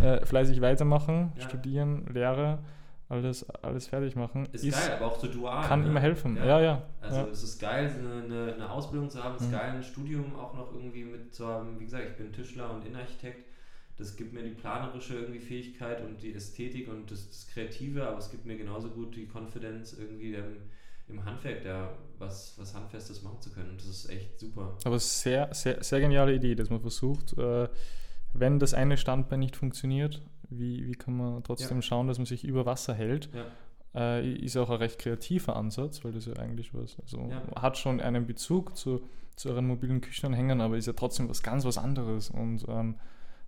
[0.00, 1.42] äh, fleißig weitermachen, Ja.
[1.42, 2.58] studieren, Lehre,
[3.08, 4.48] alles, alles fertig machen.
[4.52, 5.64] ist, geil, aber auch so dual.
[5.66, 5.88] kann ne?
[5.88, 6.36] immer helfen.
[6.36, 6.44] Ja.
[6.44, 6.82] Ja, ja.
[7.00, 7.26] Also ja.
[7.28, 9.52] es ist geil, eine, eine Ausbildung zu haben, es ist Mhm.
[9.52, 11.78] geil, ein Studium auch noch irgendwie mit zu haben.
[11.78, 13.44] Wie gesagt, ich bin Tischler und Innenarchitekt.
[13.96, 18.18] Das gibt mir die planerische irgendwie Fähigkeit und die Ästhetik und das, das Kreative, aber
[18.18, 20.56] es gibt mir genauso gut die Confidence irgendwie im,
[21.08, 23.70] im Handwerk, da was, was Handfestes machen zu können.
[23.70, 24.76] Und das ist echt super.
[24.84, 27.68] Aber sehr, sehr, sehr geniale Idee, dass man versucht, äh,
[28.34, 31.82] wenn das eine Standbein nicht funktioniert, Wie, wie kann man trotzdem Ja.
[31.82, 33.28] schauen, dass man sich über Wasser hält?
[33.34, 33.44] Ja.
[34.18, 37.62] Äh, ist auch ein recht kreativer Ansatz, weil das ja eigentlich was, also Ja.
[37.62, 39.02] hat schon einen Bezug zu,
[39.36, 42.30] zu euren mobilen Küchenanhängern, aber ist ja trotzdem was ganz was anderes.
[42.30, 42.96] Und ähm,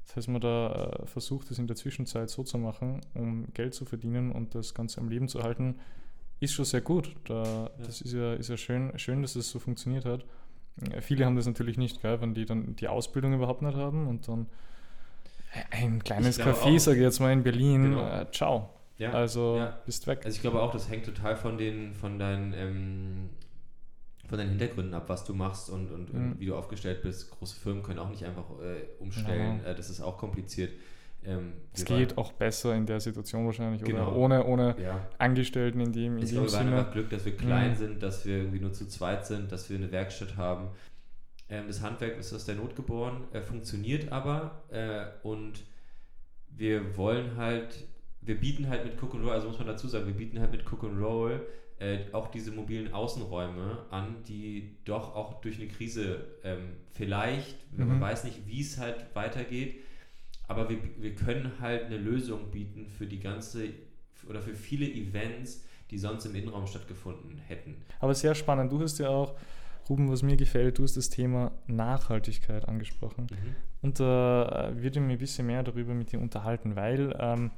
[0.06, 3.74] das heißt, man da äh, versucht, es in der Zwischenzeit so zu machen, um Geld
[3.74, 5.76] zu verdienen und das Ganze am Leben zu halten,
[6.40, 7.14] ist schon sehr gut.
[7.24, 10.24] Da, Das ist ja, ist ja schön, schön, dass es so funktioniert hat.
[10.92, 14.06] Äh, Viele haben das natürlich nicht, gell, wenn die dann die Ausbildung überhaupt nicht haben
[14.06, 14.46] und dann
[15.70, 18.06] ein kleines Café, sage ich jetzt mal in Berlin, Genau.
[18.20, 18.70] äh, ciao.
[18.98, 19.12] Ja.
[19.12, 19.78] Also ja.
[19.86, 20.20] bist weg.
[20.24, 23.30] Also ich glaube auch, das hängt total von den, von deinen, ähm,
[24.28, 26.32] von deinen Hintergründen ab, was du machst und, und, Mhm.
[26.32, 27.30] und wie du aufgestellt bist.
[27.30, 29.64] Große Firmen können auch nicht einfach äh, umstellen.
[29.64, 30.72] Äh, das ist auch kompliziert.
[31.24, 34.08] Ähm, es geht waren- auch besser in der Situation wahrscheinlich Genau.
[34.08, 35.00] oder ohne, ohne Ja.
[35.18, 37.76] Angestellten in dem, in Ich dem glaube, wir haben einfach Glück, dass wir klein Mhm.
[37.76, 40.68] sind, dass wir irgendwie nur zu zweit sind, dass wir eine Werkstatt haben.
[41.50, 45.64] Ähm, das Handwerk ist aus der Not geboren, äh, funktioniert aber äh, und
[46.50, 47.86] wir wollen halt,
[48.20, 50.50] wir bieten halt mit Cook and Roll, also muss man dazu sagen, wir bieten halt
[50.50, 51.46] mit Cook and Roll
[51.78, 57.96] äh, auch diese mobilen Außenräume an, die doch auch durch eine Krise ähm, vielleicht, man
[57.96, 58.00] Mhm.
[58.00, 59.76] weiß nicht, wie es halt weitergeht,
[60.48, 63.68] aber wir, wir können halt eine Lösung bieten für die ganze
[64.28, 67.76] oder für viele Events, die sonst im Innenraum stattgefunden hätten.
[68.00, 68.72] Aber sehr spannend.
[68.72, 69.36] Du hast ja auch,
[69.88, 73.26] Ruben, was mir gefällt, du hast das Thema Nachhaltigkeit angesprochen.
[73.82, 77.50] Und da äh, würde ich mich ein bisschen mehr darüber mit dir unterhalten, weil ähm,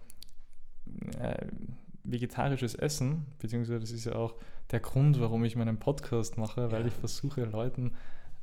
[1.21, 1.47] äh,
[2.05, 4.35] vegetarisches Essen, beziehungsweise das ist ja auch
[4.71, 6.87] der Grund, warum ich meinen Podcast mache, weil Ja.
[6.89, 7.93] ich versuche, Leuten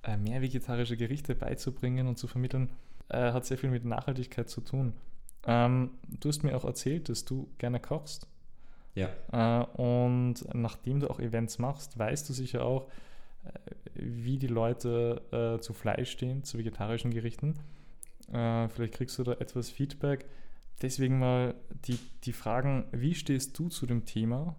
[0.04, 2.70] äh, mehr vegetarische Gerichte beizubringen und zu vermitteln,
[3.10, 4.94] äh, hat sehr viel mit Nachhaltigkeit zu tun.
[5.46, 8.28] Ähm, du hast mir auch erzählt, dass du gerne kochst.
[8.96, 9.10] Ja.
[9.32, 12.88] Äh, und nachdem du auch Events machst, weißt du sicher auch,
[13.94, 15.22] wie die Leute
[15.58, 17.56] äh, zu Fleisch stehen, zu vegetarischen Gerichten.
[18.32, 20.26] Äh, vielleicht kriegst du da etwas Feedback.
[20.82, 21.56] Deswegen mal
[21.86, 24.56] die, die Fragen, wie stehst du zu dem Thema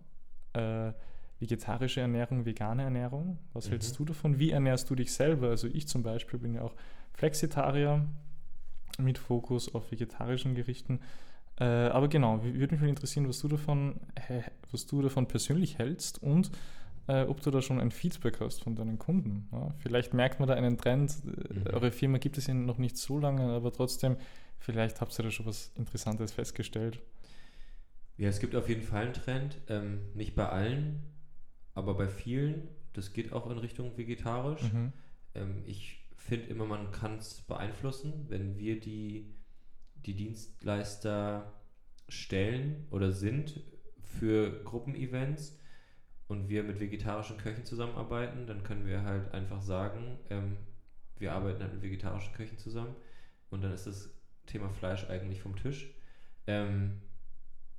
[0.54, 0.92] äh,
[1.38, 3.38] vegetarische Ernährung, vegane Ernährung?
[3.52, 3.70] Was Mhm.
[3.70, 4.38] hältst du davon?
[4.40, 5.50] Wie ernährst du dich selber?
[5.50, 6.74] Also ich zum Beispiel bin ja auch
[7.12, 8.04] Flexitarier
[8.98, 11.00] mit Fokus auf vegetarischen Gerichten.
[11.60, 14.00] Äh, aber genau, würde mich mal interessieren, was du davon,
[14.72, 16.50] was du davon persönlich hältst und
[17.08, 19.48] äh, ob du da schon ein Feedback hast von deinen Kunden.
[19.52, 19.74] Ja?
[19.78, 21.10] Vielleicht merkt man da einen Trend.
[21.10, 21.66] Äh, Mhm.
[21.72, 24.16] Eure Firma gibt es ja noch nicht so lange, aber trotzdem,
[24.58, 27.00] vielleicht habt ihr da schon was Interessantes festgestellt.
[28.18, 29.58] Ja, es gibt auf jeden Fall einen Trend.
[29.68, 31.02] Ähm, nicht bei allen,
[31.74, 32.68] aber bei vielen.
[32.92, 34.62] Das geht auch in Richtung vegetarisch.
[34.72, 34.92] Mhm.
[35.34, 39.34] Ähm, ich finde immer, man kann es beeinflussen, wenn wir die,
[40.04, 41.52] die Dienstleister
[42.08, 43.60] stellen oder sind
[44.02, 45.58] für Gruppenevents
[46.28, 50.56] und wir mit vegetarischen Köchen zusammenarbeiten, dann können wir halt einfach sagen, ähm,
[51.18, 52.94] wir arbeiten halt mit vegetarischen Köchen zusammen
[53.50, 54.10] und dann ist das
[54.46, 55.90] Thema Fleisch eigentlich vom Tisch.
[56.46, 57.00] Ähm,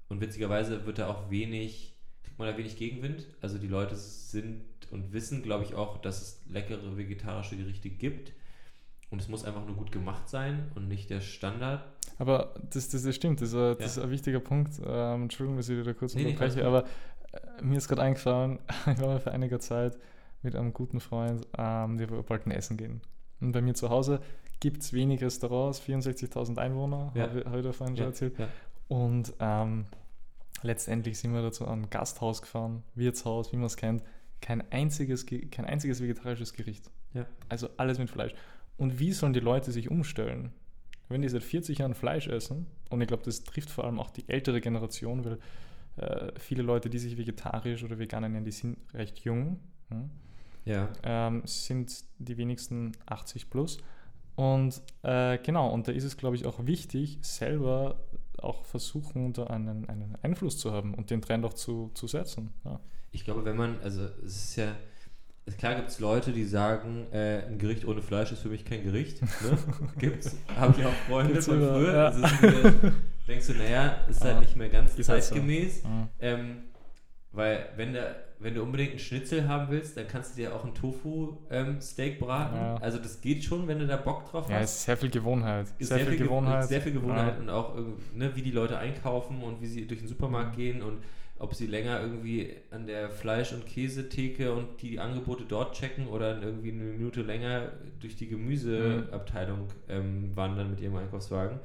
[0.10, 3.28] und witzigerweise wird da auch wenig, kriegt man da wenig Gegenwind.
[3.42, 8.34] Also die Leute sind und wissen, glaube ich, auch, dass es leckere vegetarische Gerichte gibt.
[9.12, 11.84] Und es muss einfach nur gut gemacht sein und nicht der Standard.
[12.20, 14.02] Aber das, das, das stimmt, das, ist ein- das Ja.
[14.02, 14.74] ist ein wichtiger Punkt.
[14.86, 16.86] Ähm, Entschuldigung, dass ich dir da kurz Nee, unterbreche, aber
[17.62, 18.60] mir ist gerade eingefallen,
[18.92, 19.98] ich war mal vor einiger Zeit
[20.42, 23.02] mit einem guten Freund, ähm, wir wollten essen gehen.
[23.42, 24.22] Und bei mir zu Hause
[24.60, 27.24] gibt es wenig Restaurants, 64.000 Einwohner, Ja.
[27.24, 28.38] habe hab ich da vorhin schon Ja, erzählt.
[28.40, 28.48] ja.
[28.88, 29.86] Und ähm,
[30.64, 34.04] letztendlich sind wir dazu an ein Gasthaus gefahren, Wirtshaus, wie man es kennt.
[34.42, 36.90] Kein einziges, Ge- kein einziges vegetarisches Gericht.
[37.14, 37.26] Ja.
[37.50, 38.34] Also alles mit Fleisch.
[38.78, 40.54] Und wie sollen die Leute sich umstellen?
[41.10, 44.10] Wenn die seit 40 Jahren Fleisch essen, und ich glaube, das trifft vor allem auch
[44.12, 45.40] die ältere Generation, weil
[45.98, 49.60] äh, viele Leute, die sich vegetarisch oder vegan ernähren, die sind recht jung.
[49.90, 50.10] Hm?
[50.66, 50.90] Ja.
[51.04, 53.78] ähm, sind die wenigsten 80 plus.
[54.36, 57.96] Und äh, genau, und da ist es, glaube ich, auch wichtig, selber
[58.38, 62.52] auch versuchen, da einen, einen Einfluss zu haben und den Trend auch zu, zu setzen.
[62.64, 62.80] Ja.
[63.12, 64.76] Ich glaube, wenn man, also es ist ja,
[65.46, 68.64] es- klar gibt es Leute, die sagen, äh, ein Gericht ohne Fleisch ist für mich
[68.64, 69.22] kein Gericht.
[69.24, 69.58] Ne?
[69.98, 70.38] Gibt's.
[70.56, 71.94] Habe ich auch Freunde von früher.
[71.94, 72.06] ja.
[72.10, 72.94] Also es ist
[73.30, 75.14] denkst du, naja, ist halt nicht mehr ganz halt so.
[75.14, 75.84] zeitgemäß.
[75.84, 76.08] Ja.
[76.20, 76.64] Ähm,
[77.32, 80.66] weil wenn, da, wenn du unbedingt einen Schnitzel haben willst, dann kannst du dir auch
[80.66, 82.56] ein Tofu-Steak braten.
[82.58, 82.76] Ja.
[82.78, 84.64] Also das geht schon, wenn du da Bock drauf ja, hast.
[84.72, 85.68] es ist sehr viel Gewohnheit.
[85.78, 86.68] Ist Sehr, viel Ge- Gewohnheit.
[86.68, 87.40] Sehr viel Gewohnheit Ja.
[87.42, 87.76] und auch
[88.16, 91.04] ne, wie die Leute einkaufen und wie sie durch den Supermarkt gehen und
[91.38, 96.42] ob sie länger irgendwie an der Fleisch- und Käsetheke und die Angebote dort checken oder
[96.42, 101.60] irgendwie eine Minute länger durch die Gemüseabteilung ähm, wandern mit ihrem Einkaufswagen.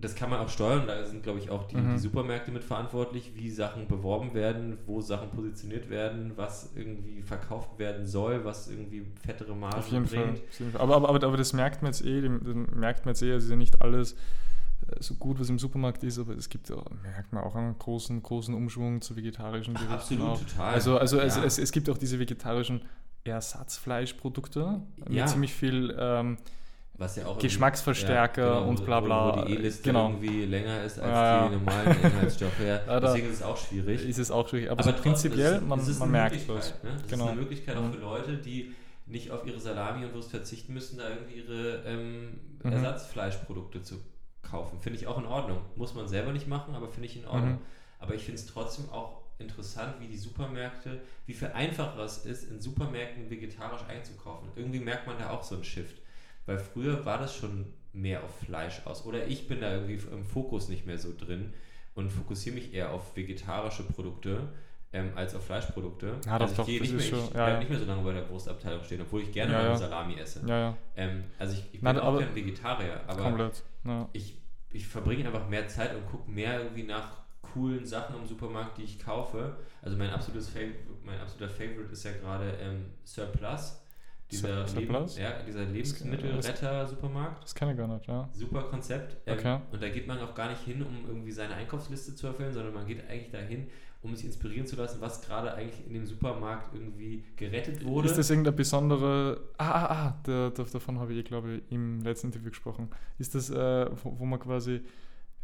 [0.00, 1.92] Das kann man auch steuern, da sind, glaube ich, auch die, Mhm.
[1.92, 7.78] die Supermärkte mit verantwortlich, wie Sachen beworben werden, wo Sachen positioniert werden, was irgendwie verkauft
[7.78, 10.38] werden soll, was irgendwie fettere Margen Auf jeden, Fall, bringt.
[10.48, 10.80] auf jeden Fall.
[10.80, 13.44] Aber, aber, aber, aber das merkt man jetzt eh, das merkt man jetzt eh, es
[13.44, 14.16] ist ja nicht alles
[15.00, 18.22] so gut, was im Supermarkt ist, aber es gibt auch, merkt man auch einen großen,
[18.22, 19.92] großen Umschwung zu vegetarischen Gerichten.
[19.94, 20.38] absolut, auch.
[20.40, 20.74] total.
[20.74, 21.44] Also, also es, Ja.
[21.44, 22.80] es, es gibt auch diese vegetarischen
[23.24, 24.80] Ersatzfleischprodukte Ja.
[25.08, 26.38] mit ziemlich viel ähm,
[27.00, 29.36] Was ja auch Geschmacksverstärker irgendwie- und wo- bla bla.
[29.42, 30.08] Wo, die E-Liste Genau.
[30.10, 31.48] irgendwie länger ist als Ja, ja.
[31.48, 32.60] die normalen Inhaltsstoffe.
[32.60, 34.08] Ja, Ja, deswegen ist es auch schwierig.
[34.08, 34.70] ist es auch schwierig.
[34.70, 36.70] Aber, Aber so prinzipiell, es ist- man, es ist man merkt was.
[36.84, 36.90] Ne?
[37.00, 37.24] Das Genau.
[37.24, 37.92] ist eine Möglichkeit auch Mhm.
[37.94, 38.74] für Leute, die
[39.06, 42.72] nicht auf ihre Salami und Wurst verzichten müssen, da irgendwie ihre ähm, Mhm.
[42.72, 43.96] Ersatzfleischprodukte zu
[44.42, 44.78] kaufen.
[44.80, 45.58] Finde ich auch in Ordnung.
[45.76, 47.52] Muss man selber nicht machen, aber finde ich in Ordnung.
[47.54, 47.58] Mhm.
[47.98, 52.44] Aber ich finde es trotzdem auch interessant, wie die Supermärkte, wie viel einfacher es ist,
[52.50, 54.48] in Supermärkten vegetarisch einzukaufen.
[54.54, 55.96] Irgendwie merkt man da auch so einen Shift.
[56.50, 59.06] Weil früher war das schon mehr auf Fleisch aus.
[59.06, 61.54] Oder ich bin da irgendwie im Fokus nicht mehr so drin
[61.94, 64.48] und fokussiere mich eher auf vegetarische Produkte
[64.92, 66.16] ähm, als auf Fleischprodukte.
[66.26, 67.58] Ja, also ich gehe nicht, mehr, ich ja, ja.
[67.60, 69.76] nicht mehr so lange bei der Wurstabteilung stehen, obwohl ich gerne Ja, mal.
[69.76, 70.40] Salami esse.
[70.96, 73.62] Ähm, also ich, ich bin Nein, auch kein Vegetarier, aber komplett.
[74.12, 74.36] Ich,
[74.70, 78.82] ich verbringe einfach mehr Zeit und gucke mehr irgendwie nach coolen Sachen im Supermarkt, die
[78.82, 79.56] ich kaufe.
[79.82, 83.79] Also mein absolutes Favorite, mein absoluter Favorite ist ja gerade ähm, Surplus.
[84.30, 87.44] Dieser, Leben, ja, dieser Das- Lebensmittelretter-Supermarkt.
[87.44, 88.28] Das kann ich gar nicht, ja.
[88.32, 89.16] Super Konzept.
[89.26, 89.58] Ähm, Okay.
[89.72, 92.74] Und da geht man auch gar nicht hin, um irgendwie seine Einkaufsliste zu erfüllen, sondern
[92.74, 93.66] man geht eigentlich dahin,
[94.02, 98.08] um sich inspirieren zu lassen, was gerade eigentlich in dem Supermarkt irgendwie gerettet wurde.
[98.08, 99.40] Ist das irgendeine besondere.
[99.58, 102.88] Ah, ah, ah, der, davon habe ich, glaube ich, im letzten Interview gesprochen.
[103.18, 104.80] Ist das, äh, wo, wo man quasi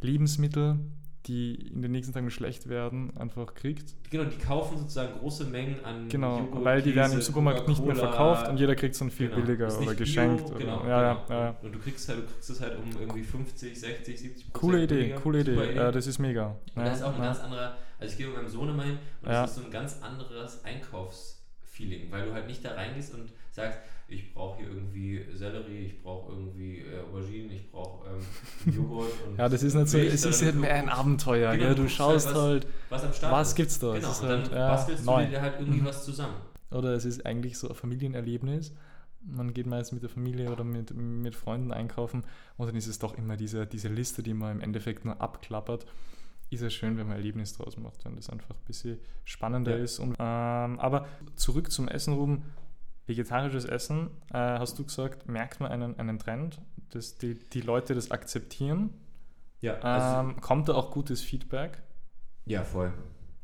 [0.01, 0.79] Lebensmittel,
[1.27, 3.95] die in den nächsten Tagen schlecht werden, einfach kriegt?
[4.11, 7.69] Genau, die kaufen sozusagen große Mengen an Genau, Joghurt, weil die werden im Käse, Supermarkt
[7.69, 9.41] nicht mehr verkauft und jeder kriegt es dann viel Genau.
[9.43, 10.45] billiger oder nicht geschenkt.
[10.45, 11.39] Bio, oder, genau, ja, ja, genau.
[11.41, 11.57] ja, ja.
[11.63, 14.95] Und, du kriegst halt, du kriegst es halt um irgendwie 50, 60, 70% Coole Idee,
[14.95, 15.17] billiger.
[15.21, 15.55] coole Idee.
[15.55, 16.47] Super Ja, das ist mega.
[16.47, 18.83] Und ja, das ist auch ein ganz anderer, also ich gehe mit meinem Sohn immer
[18.85, 20.65] hin und das ist so ein ganz anderes
[21.77, 26.03] Einkaufsfeeling, weil du halt nicht da reingehst und sagst, ich brauche hier irgendwie Sellerie, ich
[26.03, 30.15] brauche irgendwie äh, Auberginen, ich brauche ähm, Joghurt und Ja, das ist nicht so, Milch,
[30.15, 31.53] es ist halt mehr ein Abenteuer.
[31.53, 31.75] Genau, gell?
[31.75, 33.95] du Du schaust halt, was- halt, was was gibt's da?
[33.95, 35.85] Genau, und dann halt, ja, bastelst du dir halt irgendwie Mhm.
[35.87, 36.35] was zusammen.
[36.71, 38.75] Oder es ist eigentlich so ein Familienerlebnis.
[39.29, 42.23] Man geht meist mit der Familie oder mit, mit Freunden einkaufen
[42.59, 45.85] und dann ist es doch immer diese, diese Liste, die man im Endeffekt nur abklappert.
[46.51, 49.83] Ist ja schön, wenn man Erlebnis draus macht, wenn das einfach ein bisschen spannender Ja.
[49.85, 49.99] ist.
[49.99, 52.45] Und, ähm, aber zurück zum Essen, Ruben.
[53.07, 57.95] Vegetarisches Essen, äh, hast du gesagt, merkt man einen, einen Trend, dass die, die Leute
[57.95, 58.91] das akzeptieren?
[59.61, 61.83] Ja, also, Ähm, kommt da auch gutes Feedback?
[62.47, 62.93] ja voll.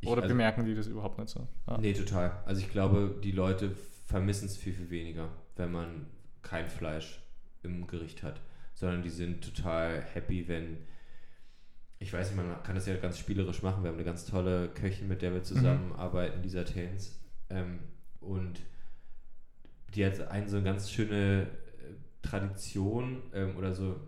[0.01, 1.47] Ich- Oder also, bemerken die das überhaupt nicht so?
[1.69, 1.79] Ja.
[1.79, 2.43] Nee, total.
[2.45, 3.71] Also ich glaube, die Leute
[4.07, 6.07] vermissen es viel, viel weniger, wenn man
[6.43, 7.21] kein Fleisch
[7.62, 8.41] im Gericht hat.
[8.75, 10.79] Sondern die sind total happy, wenn.
[12.03, 13.83] Ich weiß nicht, man kann das ja ganz spielerisch machen.
[13.85, 17.21] Wir haben eine ganz tolle Köchin, mit der wir zusammenarbeiten, Lisa Tains.
[17.49, 17.79] Ähm,
[18.21, 18.61] und
[19.95, 24.01] die hat eine so eine ganz schöne äh, Tradition ähm, oder so,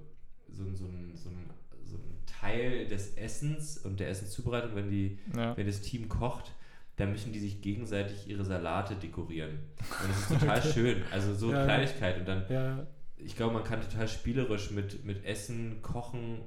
[0.50, 1.50] so, so, ein, so, ein,
[1.85, 5.57] so ein Teil des Essens und der Essenszubereitung, wenn die Ja.
[5.57, 6.52] wenn das Team kocht,
[6.96, 9.59] dann müssen die sich gegenseitig ihre Salate dekorieren.
[9.78, 11.02] Und das ist total schön.
[11.12, 11.64] Also so ja.
[11.64, 12.18] Kleinigkeit.
[12.18, 16.40] Und dann, Ja, ich glaube, man kann total spielerisch mit, mit Essen, Kochen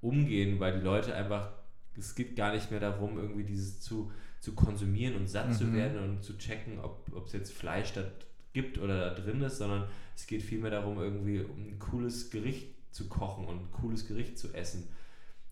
[0.00, 1.50] umgehen, weil die Leute einfach,
[1.96, 5.74] es geht gar nicht mehr darum, irgendwie dieses zu, zu konsumieren und satt zu Mhm.
[5.76, 8.04] werden und zu checken, ob ob es jetzt Fleisch da
[8.52, 12.68] gibt oder da drin ist, sondern es geht vielmehr darum, irgendwie um ein cooles Gericht
[12.92, 14.88] zu kochen und ein cooles Gericht zu essen.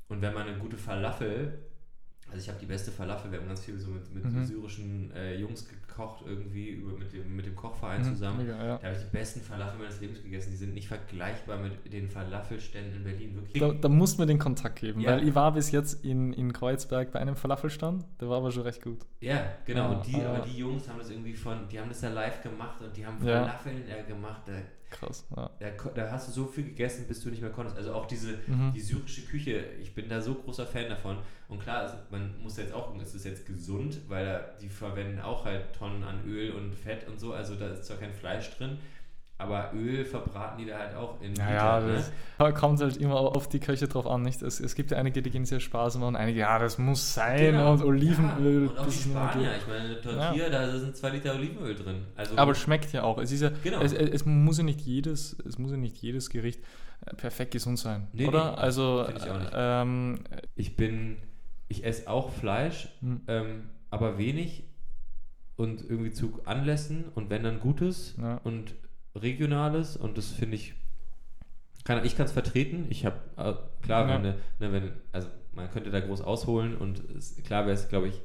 [0.09, 1.59] Und wenn man eine gute Falafel,
[2.29, 4.45] also ich habe die beste Falafel, wir haben ganz viel so mit, mit Mhm.
[4.45, 8.39] syrischen äh, Jungs gekocht, irgendwie über, mit, dem, mit dem Kochverein Mhm, zusammen.
[8.39, 8.79] Mega, ja.
[8.79, 10.51] Da habe ich die besten Falafel meines Lebens gegessen.
[10.51, 13.35] Die sind nicht vergleichbar mit den Falafelständen in Berlin.
[13.37, 13.61] Wirklich.
[13.61, 15.13] Da, da muss man den Kontakt geben, Ja.
[15.13, 18.63] weil ich war bis jetzt in, in Kreuzberg bei einem Falafelstand, der war aber schon
[18.65, 18.99] recht gut.
[19.21, 19.91] Ja, genau.
[19.93, 22.09] Ja, und die, aber- aber die Jungs haben das irgendwie von, die haben das da
[22.11, 23.41] live gemacht und die haben Ja.
[23.45, 24.43] Falafeln äh, gemacht.
[24.47, 24.53] Da,
[24.89, 25.27] Krass.
[25.37, 25.51] Ja.
[25.59, 27.77] da, da hast du so viel gegessen, bis du nicht mehr konntest.
[27.77, 28.73] Also auch diese, Mhm.
[28.75, 31.19] die syrische Küche, ich bin da so großer Fan davon.
[31.49, 35.21] Und klar, man muss jetzt auch gucken, ist es jetzt gesund, weil da, die verwenden
[35.21, 37.33] auch halt Tonnen an Öl und Fett und so.
[37.33, 38.79] Also da ist zwar kein Fleisch drin,
[39.39, 42.53] aber Öl verbraten die da halt auch in Ja, ja, Liter, das ne?
[42.55, 44.23] kommt halt immer auf die Köche drauf an.
[44.23, 44.41] Nicht?
[44.43, 47.39] Es, es gibt ja einige, die gehen sehr Spaß machen, einige, ja, das muss sein
[47.39, 47.73] Genau.
[47.75, 48.65] und Olivenöl.
[48.65, 52.07] Ja, und auch die Spanier, ich meine, eine Tortilla, da sind zwei Liter Olivenöl drin.
[52.17, 53.19] Also, Aber es schmeckt ja auch.
[53.19, 53.81] Es, ist ja, Genau.
[53.83, 56.61] es, es, muss ja nicht jedes, es muss ja nicht jedes Gericht
[57.05, 58.53] äh, perfekt gesund sein, Nee, oder?
[58.53, 59.53] nee, also ich auch nicht.
[59.55, 60.19] ähm,
[60.55, 61.19] ich bin,
[61.69, 64.65] ich esse auch Fleisch, hm, ähm, aber wenig
[65.57, 68.41] und irgendwie zu Anlässen und wenn dann Gutes ja.
[68.45, 68.75] und
[69.15, 70.75] Regionales und das finde ich,
[71.85, 72.87] kann, ich kann es vertreten.
[72.91, 74.15] Ich habe, äh, klar, Ja.
[74.23, 74.37] wenn, ne,
[74.73, 78.21] wenn, also man könnte da groß ausholen und es, klar wäre es, glaube ich,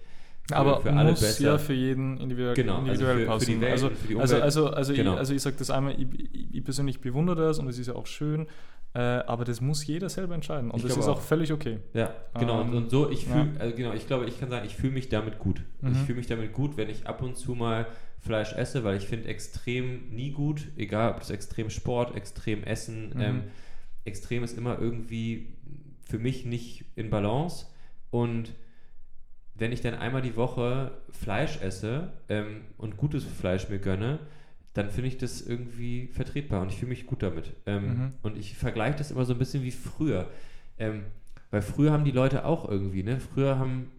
[0.50, 1.44] für, aber für alle muss besser.
[1.44, 3.46] ja für jeden individuell, Genau, also individuell für- für passen.
[3.46, 4.44] die Welt also, für die also, Umwelt.
[4.44, 5.14] also, also, Genau.
[5.14, 6.08] ich, also ich sage das einmal, ich,
[6.56, 8.48] ich persönlich bewundere das und es ist ja auch schön.
[8.94, 10.70] Äh, aber das muss jeder selber entscheiden.
[10.70, 11.22] Und Ich das ist auch auch.
[11.22, 11.80] völlig okay.
[11.94, 12.60] Ja, genau.
[12.62, 13.32] und, Ähm, und so, ich ja.
[13.46, 15.62] fühle, also genau, ich glaube, ich kann sagen, ich fühle mich damit gut.
[15.82, 15.96] Ich Mhm.
[15.96, 17.88] fühle mich damit gut, wenn ich ab und zu mal
[18.20, 23.12] Fleisch esse, weil ich finde extrem nie gut, egal ob das extrem Sport, extrem Essen,
[23.16, 23.22] Mhm.
[23.22, 23.44] ähm,
[24.04, 25.54] extrem ist immer irgendwie
[26.04, 27.68] für mich nicht in Balance.
[28.10, 28.54] Und
[29.56, 34.20] wenn ich dann einmal die Woche Fleisch esse ähm, und gutes Fleisch mir gönne,
[34.74, 37.54] dann finde ich das irgendwie vertretbar und ich fühle mich gut damit.
[37.66, 38.14] Ähm, Mhm.
[38.22, 40.30] Und ich vergleiche das immer so ein bisschen wie früher.
[40.78, 41.04] Ähm,
[41.50, 43.20] weil früher haben die Leute auch irgendwie, ne?
[43.20, 43.92] Früher haben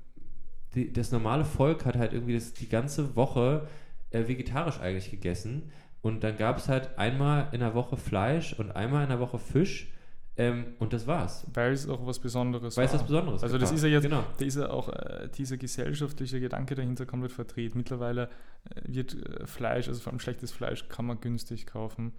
[0.74, 3.68] die, das normale Volk hat halt irgendwie das, die ganze Woche
[4.10, 5.70] äh, vegetarisch eigentlich gegessen.
[6.00, 9.38] Und dann gab es halt einmal in der Woche Fleisch und einmal in der Woche
[9.38, 9.88] Fisch.
[10.36, 11.46] Ähm, und das war's.
[11.52, 13.76] Weil es auch was Besonderes Weil es was Besonderes Also das war.
[13.76, 14.24] ist ja jetzt, Genau.
[14.38, 17.74] da ist ja auch äh, dieser gesellschaftliche Gedanke dahinter komplett verdreht.
[17.74, 18.28] Mittlerweile
[18.74, 22.12] äh, wird äh, Fleisch, also vor allem schlechtes Fleisch, kann man günstig kaufen.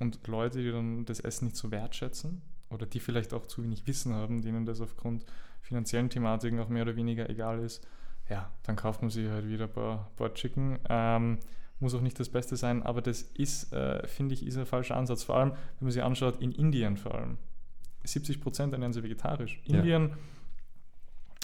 [0.00, 3.86] Und Leute, die dann das Essen nicht so wertschätzen oder die vielleicht auch zu wenig
[3.86, 5.24] Wissen haben, denen das aufgrund
[5.60, 7.86] finanziellen Thematiken auch mehr oder weniger egal ist,
[8.28, 10.78] ja, dann kauft man sich halt wieder ein paar, paar Chicken.
[10.88, 11.38] Ähm,
[11.80, 14.96] muss auch nicht das Beste sein, aber das ist, äh, finde ich, ist ein falscher
[14.96, 15.22] Ansatz.
[15.22, 17.38] Vor allem, wenn man sich anschaut, in Indien vor allem.
[18.04, 19.60] 70 Prozent ernähren sie vegetarisch.
[19.64, 19.78] Ja.
[19.78, 20.12] Indien.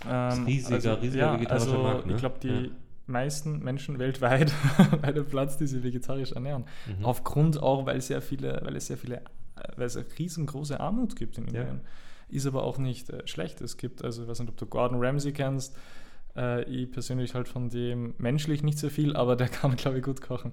[0.05, 2.13] ein riesiger, riesiger ja, vegetarischer also Markt, ne?
[2.15, 2.71] Ich glaube, die Ja.
[3.07, 6.65] meisten Menschen weltweit haben einen Platz, die sie vegetarisch ernähren.
[6.99, 7.05] Mhm.
[7.05, 9.23] Aufgrund auch, weil sehr viele, weil es sehr viele,
[9.77, 11.63] weil es eine riesengroße Armut gibt in Ja.
[11.63, 11.81] Indien.
[12.29, 13.61] Ist aber auch nicht äh, schlecht.
[13.61, 15.77] Es gibt, also ich weiß nicht, ob du Gordon Ramsay kennst.
[16.37, 20.05] Äh, ich persönlich halt von dem menschlich nicht so viel, aber der kann, glaube ich,
[20.05, 20.53] gut kochen.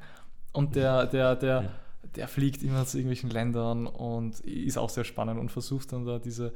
[0.52, 1.70] Und der, der, der, Ja.
[2.16, 6.20] Der fliegt immer zu irgendwelchen Ländern und ist auch sehr spannend und versucht dann da
[6.20, 6.54] diese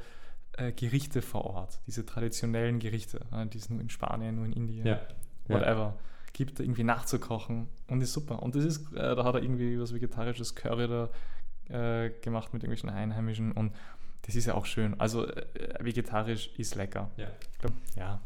[0.52, 4.52] äh, Gerichte vor Ort, diese traditionellen Gerichte, äh, die es nur in Spanien, nur in
[4.52, 5.00] Indien, Ja.
[5.48, 5.54] Ja.
[5.54, 5.98] whatever,
[6.32, 8.42] gibt, irgendwie nachzukochen und ist super.
[8.42, 11.10] Und das ist, äh, da hat er irgendwie was vegetarisches Curry da
[12.04, 13.72] äh, gemacht mit irgendwelchen Einheimischen und
[14.22, 14.98] das ist ja auch schön.
[15.00, 15.44] Also äh,
[15.80, 17.10] vegetarisch ist lecker.
[17.16, 17.28] Ja.
[17.52, 18.20] Ich glaub, ja,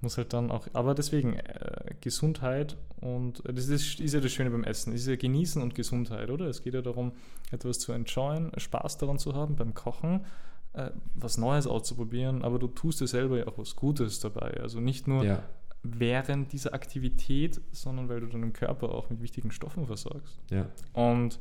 [0.00, 4.32] muss halt dann auch, aber deswegen äh, Gesundheit und äh, das ist, ist ja das
[4.32, 6.46] Schöne beim Essen, es ist ja Genießen und Gesundheit, oder?
[6.46, 7.12] Es geht ja darum,
[7.50, 10.24] etwas zu enjoyen, Spaß daran zu haben beim Kochen,
[10.72, 14.58] äh, was Neues auszuprobieren, aber du tust dir selber ja auch was Gutes dabei.
[14.60, 15.42] Also nicht nur Ja.
[15.82, 20.40] während dieser Aktivität, sondern weil du deinen Körper auch mit wichtigen Stoffen versorgst.
[20.50, 20.66] ja.
[20.92, 21.38] Und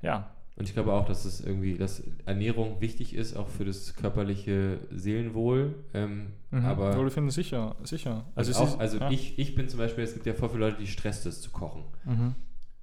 [0.00, 3.94] ja, Und ich glaube auch, dass es irgendwie, dass Ernährung wichtig ist, auch für das
[3.96, 5.74] körperliche Seelenwohl.
[5.94, 6.64] Ähm, mhm.
[6.66, 8.26] aber Wohlbefinden sicher, sicher.
[8.34, 9.10] also, auch, ist- also ja.
[9.10, 11.50] ich, ich bin zum Beispiel, es gibt ja voll viele Leute, die stresst es zu
[11.50, 11.84] kochen.
[12.04, 12.34] Mhm.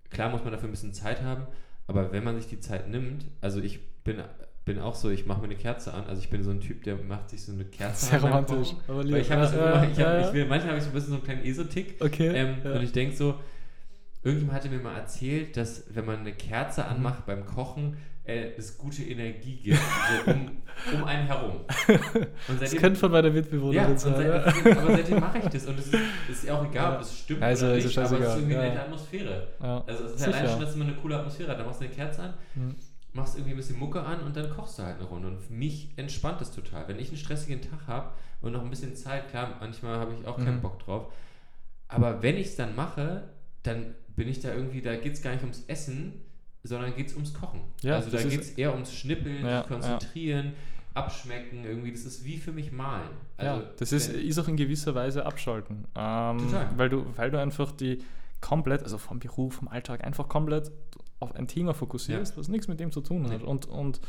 [0.10, 1.44] Klar muss man dafür ein bisschen Zeit haben,
[1.88, 4.18] aber wenn man sich die Zeit nimmt, also ich bin,
[4.66, 6.84] bin auch so, ich mache mir eine Kerze an, also ich bin so ein Typ,
[6.84, 8.70] der macht sich so eine Kerze Sehr an beim romantisch.
[8.74, 8.84] Kochen.
[8.88, 9.18] Aber Weil lieb.
[9.18, 10.90] ich habe das Ja, immer, ja, ich, hab, ja, ich will, manchmal habe ich so
[10.90, 12.30] ein bisschen so einen kleinen Esotick Okay.
[12.34, 12.74] ähm, ja.
[12.74, 13.36] und ich denke so,
[14.24, 16.90] irgendjemand hatte mir mal erzählt, dass wenn man eine Kerze Mhm.
[16.90, 19.80] anmacht beim Kochen, äh, es gute Energie gibt,
[20.26, 20.52] so um,
[20.94, 21.62] um einen herum.
[22.48, 24.14] Und das könnte von meiner Mitbewohnerin ja, sein.
[24.16, 24.40] seit, ja.
[24.46, 25.96] deswegen- aber seitdem mache ich das und es ist,
[26.30, 28.56] ist ja auch egal, ob es stimmt Also, oder nicht, ja aber es ist irgendwie
[28.56, 28.70] eine ja.
[28.74, 29.48] nette Atmosphäre.
[29.62, 29.84] Ja.
[29.88, 30.38] Also es ist ja Sicher.
[30.40, 31.60] allein schon, dass man eine coole Atmosphäre hat.
[31.60, 32.76] Da machst du eine Kerze an, Mhm.
[33.14, 35.28] machst irgendwie ein bisschen Mucke an und dann kochst du halt eine Runde.
[35.30, 36.88] Und für mich entspannt das total.
[36.88, 40.28] Wenn ich einen stressigen Tag habe und noch ein bisschen Zeit, klar, manchmal habe ich
[40.28, 40.62] auch keinen Mhm.
[40.62, 41.12] Bock drauf.
[41.88, 43.24] Aber wenn ich es dann mache,
[43.64, 46.14] dann bin ich da irgendwie, da geht es gar nicht ums Essen,
[46.64, 47.62] sondern geht es ums Kochen.
[47.82, 50.54] Ja, also da geht es eher ums Schnippeln, Ja, konzentrieren,
[50.94, 51.92] abschmecken, irgendwie.
[51.94, 53.10] Das ist wie für mich malen.
[53.38, 55.86] Also, ja, das ist, ist auch in gewisser Weise abschalten.
[55.96, 56.70] Ähm, Total.
[56.76, 58.00] Weil du, weil du einfach die
[58.42, 60.70] komplett, also vom Beruf, vom Alltag, einfach komplett
[61.22, 63.42] auf ein Thema fokussierst, was nichts mit dem zu tun hat.
[63.42, 64.02] Und, und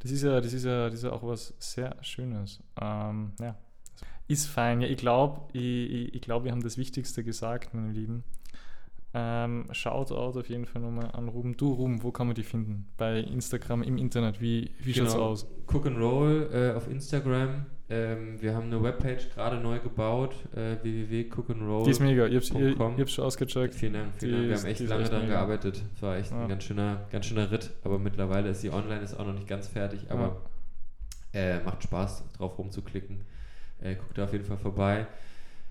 [0.00, 2.58] das ist ja, das ist ja, das ist ja auch was sehr Schönes.
[2.80, 3.56] Ähm, ja.
[4.26, 4.80] Ist fein.
[4.80, 8.24] Ja, ich glaube, ich, ich, ich glaub, wir haben das Wichtigste gesagt, meine Lieben.
[9.14, 11.54] Ähm, Shoutout auf jeden Fall nochmal an Ruben.
[11.56, 12.88] Du, Ruben, wo kann man die finden?
[12.96, 15.24] Bei Instagram, im Internet, wie, wie schaut's Genau.
[15.26, 15.46] aus?
[15.70, 17.66] Cook and Roll äh, auf Instagram.
[17.90, 21.84] Ähm, wir haben eine Webpage gerade neu gebaut, äh, www.cookandroll.
[21.84, 22.96] Die ist mega, ich, ich .com.
[22.98, 23.74] hab's schon ausgecheckt.
[23.74, 24.48] Vielen Dank, vielen Die Dank.
[24.48, 25.34] Wir ist- haben echt lange echt daran mega.
[25.36, 25.82] gearbeitet.
[25.94, 26.42] Es war echt Ja.
[26.42, 29.46] ein ganz schöner, ganz schöner Ritt, aber mittlerweile ist die online, ist auch noch nicht
[29.46, 30.40] ganz fertig, aber
[31.34, 33.20] äh, macht Spaß, drauf rumzuklicken.
[33.82, 35.06] Äh, guckt da auf jeden Fall vorbei.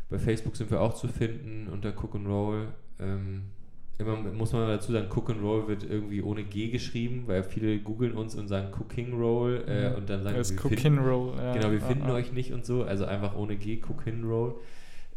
[0.10, 2.68] Bei Facebook sind wir auch zu finden unter Cook and Roll.
[3.02, 3.44] Ähm,
[3.98, 7.78] immer muss man dazu sagen, Cook and Roll wird irgendwie ohne G geschrieben, weil viele
[7.80, 9.96] googeln uns und sagen Cooking Roll äh, Mhm.
[9.98, 11.34] und dann sagen Das wir Cookin finden- Roll.
[11.38, 12.14] Ja, Genau, wir finden ja.
[12.14, 14.56] euch nicht und so, also einfach ohne G, Cook Hin Roll.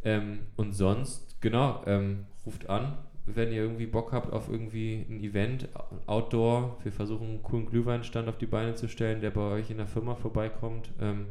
[0.03, 5.19] Ähm, und sonst, genau, ähm, ruft an, wenn ihr irgendwie Bock habt auf irgendwie ein
[5.25, 5.67] Event,
[6.07, 6.77] Outdoor.
[6.83, 9.87] Wir versuchen einen coolen Glühweinstand auf die Beine zu stellen, der bei euch in der
[9.87, 10.91] Firma vorbeikommt.
[11.01, 11.25] Ähm,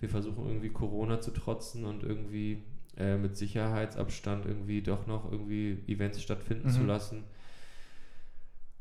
[0.00, 2.58] wir versuchen irgendwie Corona zu trotzen und irgendwie
[2.96, 6.72] äh, mit Sicherheitsabstand irgendwie doch noch irgendwie Events stattfinden Mhm.
[6.72, 7.24] zu lassen.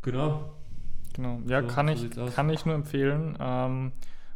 [0.02, 0.54] Genau.
[1.14, 1.42] Genau.
[1.48, 3.38] Ja, So- kann, so ich, kann ich nur empfehlen.
[3.40, 3.92] Ähm,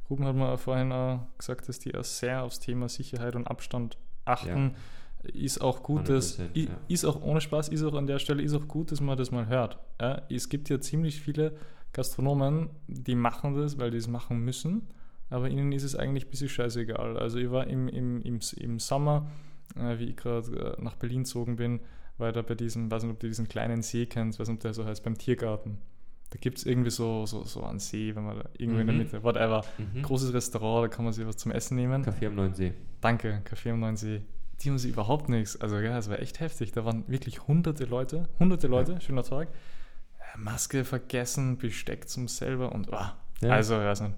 [0.09, 3.97] Ruben hat mir vorhin auch gesagt, dass die auch sehr aufs Thema Sicherheit und Abstand
[4.25, 4.75] achten.
[5.33, 6.77] Ist auch gut, dass, 100%, i- ja.
[6.87, 9.31] ist auch ohne Spaß, ist auch an der Stelle, ist auch gut, dass man das
[9.31, 9.79] mal hört.
[9.99, 11.57] Ja, es gibt ja ziemlich viele
[11.91, 14.87] Gastronomen, die machen das, weil die es machen müssen,
[15.29, 17.17] aber ihnen ist es eigentlich ein bisschen scheißegal.
[17.17, 19.27] Also ich war im, im, im, im Sommer,
[19.79, 21.79] äh, wie ich gerade äh, nach Berlin gezogen bin,
[22.17, 24.61] war da bei diesem, weiß nicht, ob du diesen kleinen See kennst, weiß nicht, ob
[24.61, 25.77] der so heißt, beim Tiergarten.
[26.31, 28.93] Da gibt es irgendwie so, so, so einen See, wenn man da irgendwo in der
[28.95, 29.01] Mhm.
[29.03, 29.63] Mitte, whatever.
[29.77, 30.01] Mhm.
[30.01, 32.01] Großes Restaurant, da kann man sich was zum Essen nehmen.
[32.03, 32.73] Kaffee am Neuen See.
[32.99, 34.21] Danke, Café am Neuen See.
[34.61, 35.61] Die haben sie überhaupt nichts.
[35.61, 36.71] Also ja, es war echt heftig.
[36.73, 39.47] Da waren wirklich hunderte Leute, hunderte Leute, schöner Tag.
[40.17, 43.51] Äh, Maske vergessen, Besteck zum selber und ah, Ja.
[43.51, 44.15] also ich weiß nicht.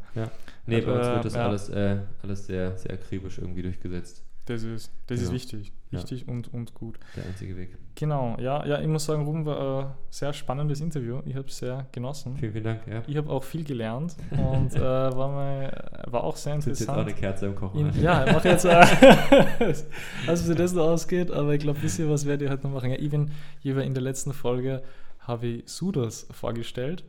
[0.65, 1.45] Nee, Also, bei uns wird das ja.
[1.45, 4.23] alles, äh, alles sehr, sehr akribisch irgendwie durchgesetzt.
[4.49, 5.33] Das ist, das ist Ja.
[5.35, 5.71] wichtig.
[5.91, 5.99] Ja.
[5.99, 6.97] Wichtig und, und gut.
[7.15, 7.77] Der einzige Weg.
[7.93, 11.21] Genau, ja, ja, ich muss sagen, Ruben war ein sehr spannendes Interview.
[11.25, 12.35] Ich habe es sehr genossen.
[12.37, 12.87] Vielen, vielen Dank.
[12.87, 13.03] Ja.
[13.05, 16.97] Ich habe auch viel gelernt und äh, war, mal, war auch sehr Sitzt jetzt auch
[16.97, 17.09] interessant.
[17.09, 17.79] eine Kerze im Kochen.
[17.95, 18.85] In, ja, ich mache jetzt, äh,
[20.27, 22.73] also wie das noch ausgeht, aber ich glaube, ein bisschen was werde ich heute noch
[22.73, 22.89] machen.
[22.89, 23.31] Ja, ich bin,
[23.61, 24.81] ich in der letzten Folge,
[25.19, 27.03] habe ich Sudas vorgestellt.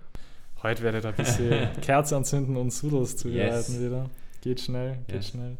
[0.63, 3.81] Heute werde ich da ein bisschen Kerze anzünden und Sudas zubereiten Yes.
[3.81, 4.11] wieder.
[4.43, 5.29] Geht schnell, geht Yes.
[5.29, 5.57] schnell.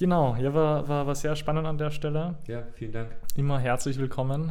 [0.00, 2.36] Genau, ja, war, war, war sehr spannend an der Stelle.
[2.46, 3.10] Ja, vielen Dank.
[3.36, 4.50] Immer herzlich willkommen.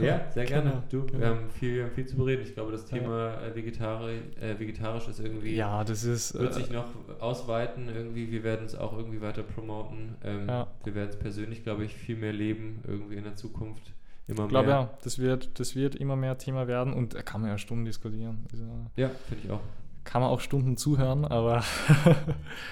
[0.00, 0.70] Ja, sehr gerne.
[0.70, 1.26] Genau, du, wir genau.
[1.26, 2.42] haben viel, wir haben viel zu bereden.
[2.44, 2.84] Ich glaube, das.
[2.84, 6.38] Thema äh, vegetari äh, vegetarisch ist irgendwie, Ja, das ist.
[6.38, 6.84] wird Äh, sich noch
[7.18, 7.88] ausweiten.
[7.88, 10.14] Irgendwie, wir werden es auch irgendwie weiter promoten.
[10.22, 10.68] Ähm, Ja.
[10.84, 13.92] Wir werden es persönlich, glaube ich, viel mehr leben, irgendwie in der Zukunft.
[14.28, 17.40] Immer ich glaube ja, das wird, das wird immer mehr Thema werden und da kann
[17.40, 18.46] man ja Stunden diskutieren.
[18.52, 18.64] Also,
[18.94, 19.60] Ja, finde ich auch.
[20.04, 21.64] kann man auch Stunden zuhören, aber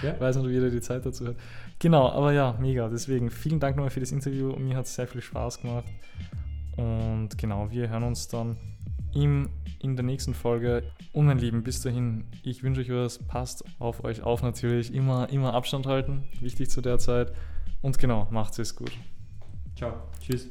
[0.05, 0.15] Ja.
[0.21, 1.37] weiß nicht, wie jeder die Zeit dazu hat.
[1.83, 2.89] Genau, aber ja, mega.
[2.89, 4.55] Deswegen vielen Dank nochmal für das Interview.
[4.55, 5.85] Mir hat es sehr viel Spaß gemacht.
[6.77, 8.57] Und genau, wir hören uns dann
[9.13, 9.49] im,
[9.81, 10.85] in der nächsten Folge.
[11.13, 13.19] Und mein Lieben, bis dahin, ich wünsche euch was.
[13.19, 14.95] Passt auf euch auf natürlich.
[14.95, 16.23] Immer, immer Abstand halten.
[16.39, 17.33] Wichtig zu der Zeit.
[17.81, 18.93] Und genau, macht es gut.
[19.75, 19.95] Ciao.
[20.21, 20.51] Tschüss.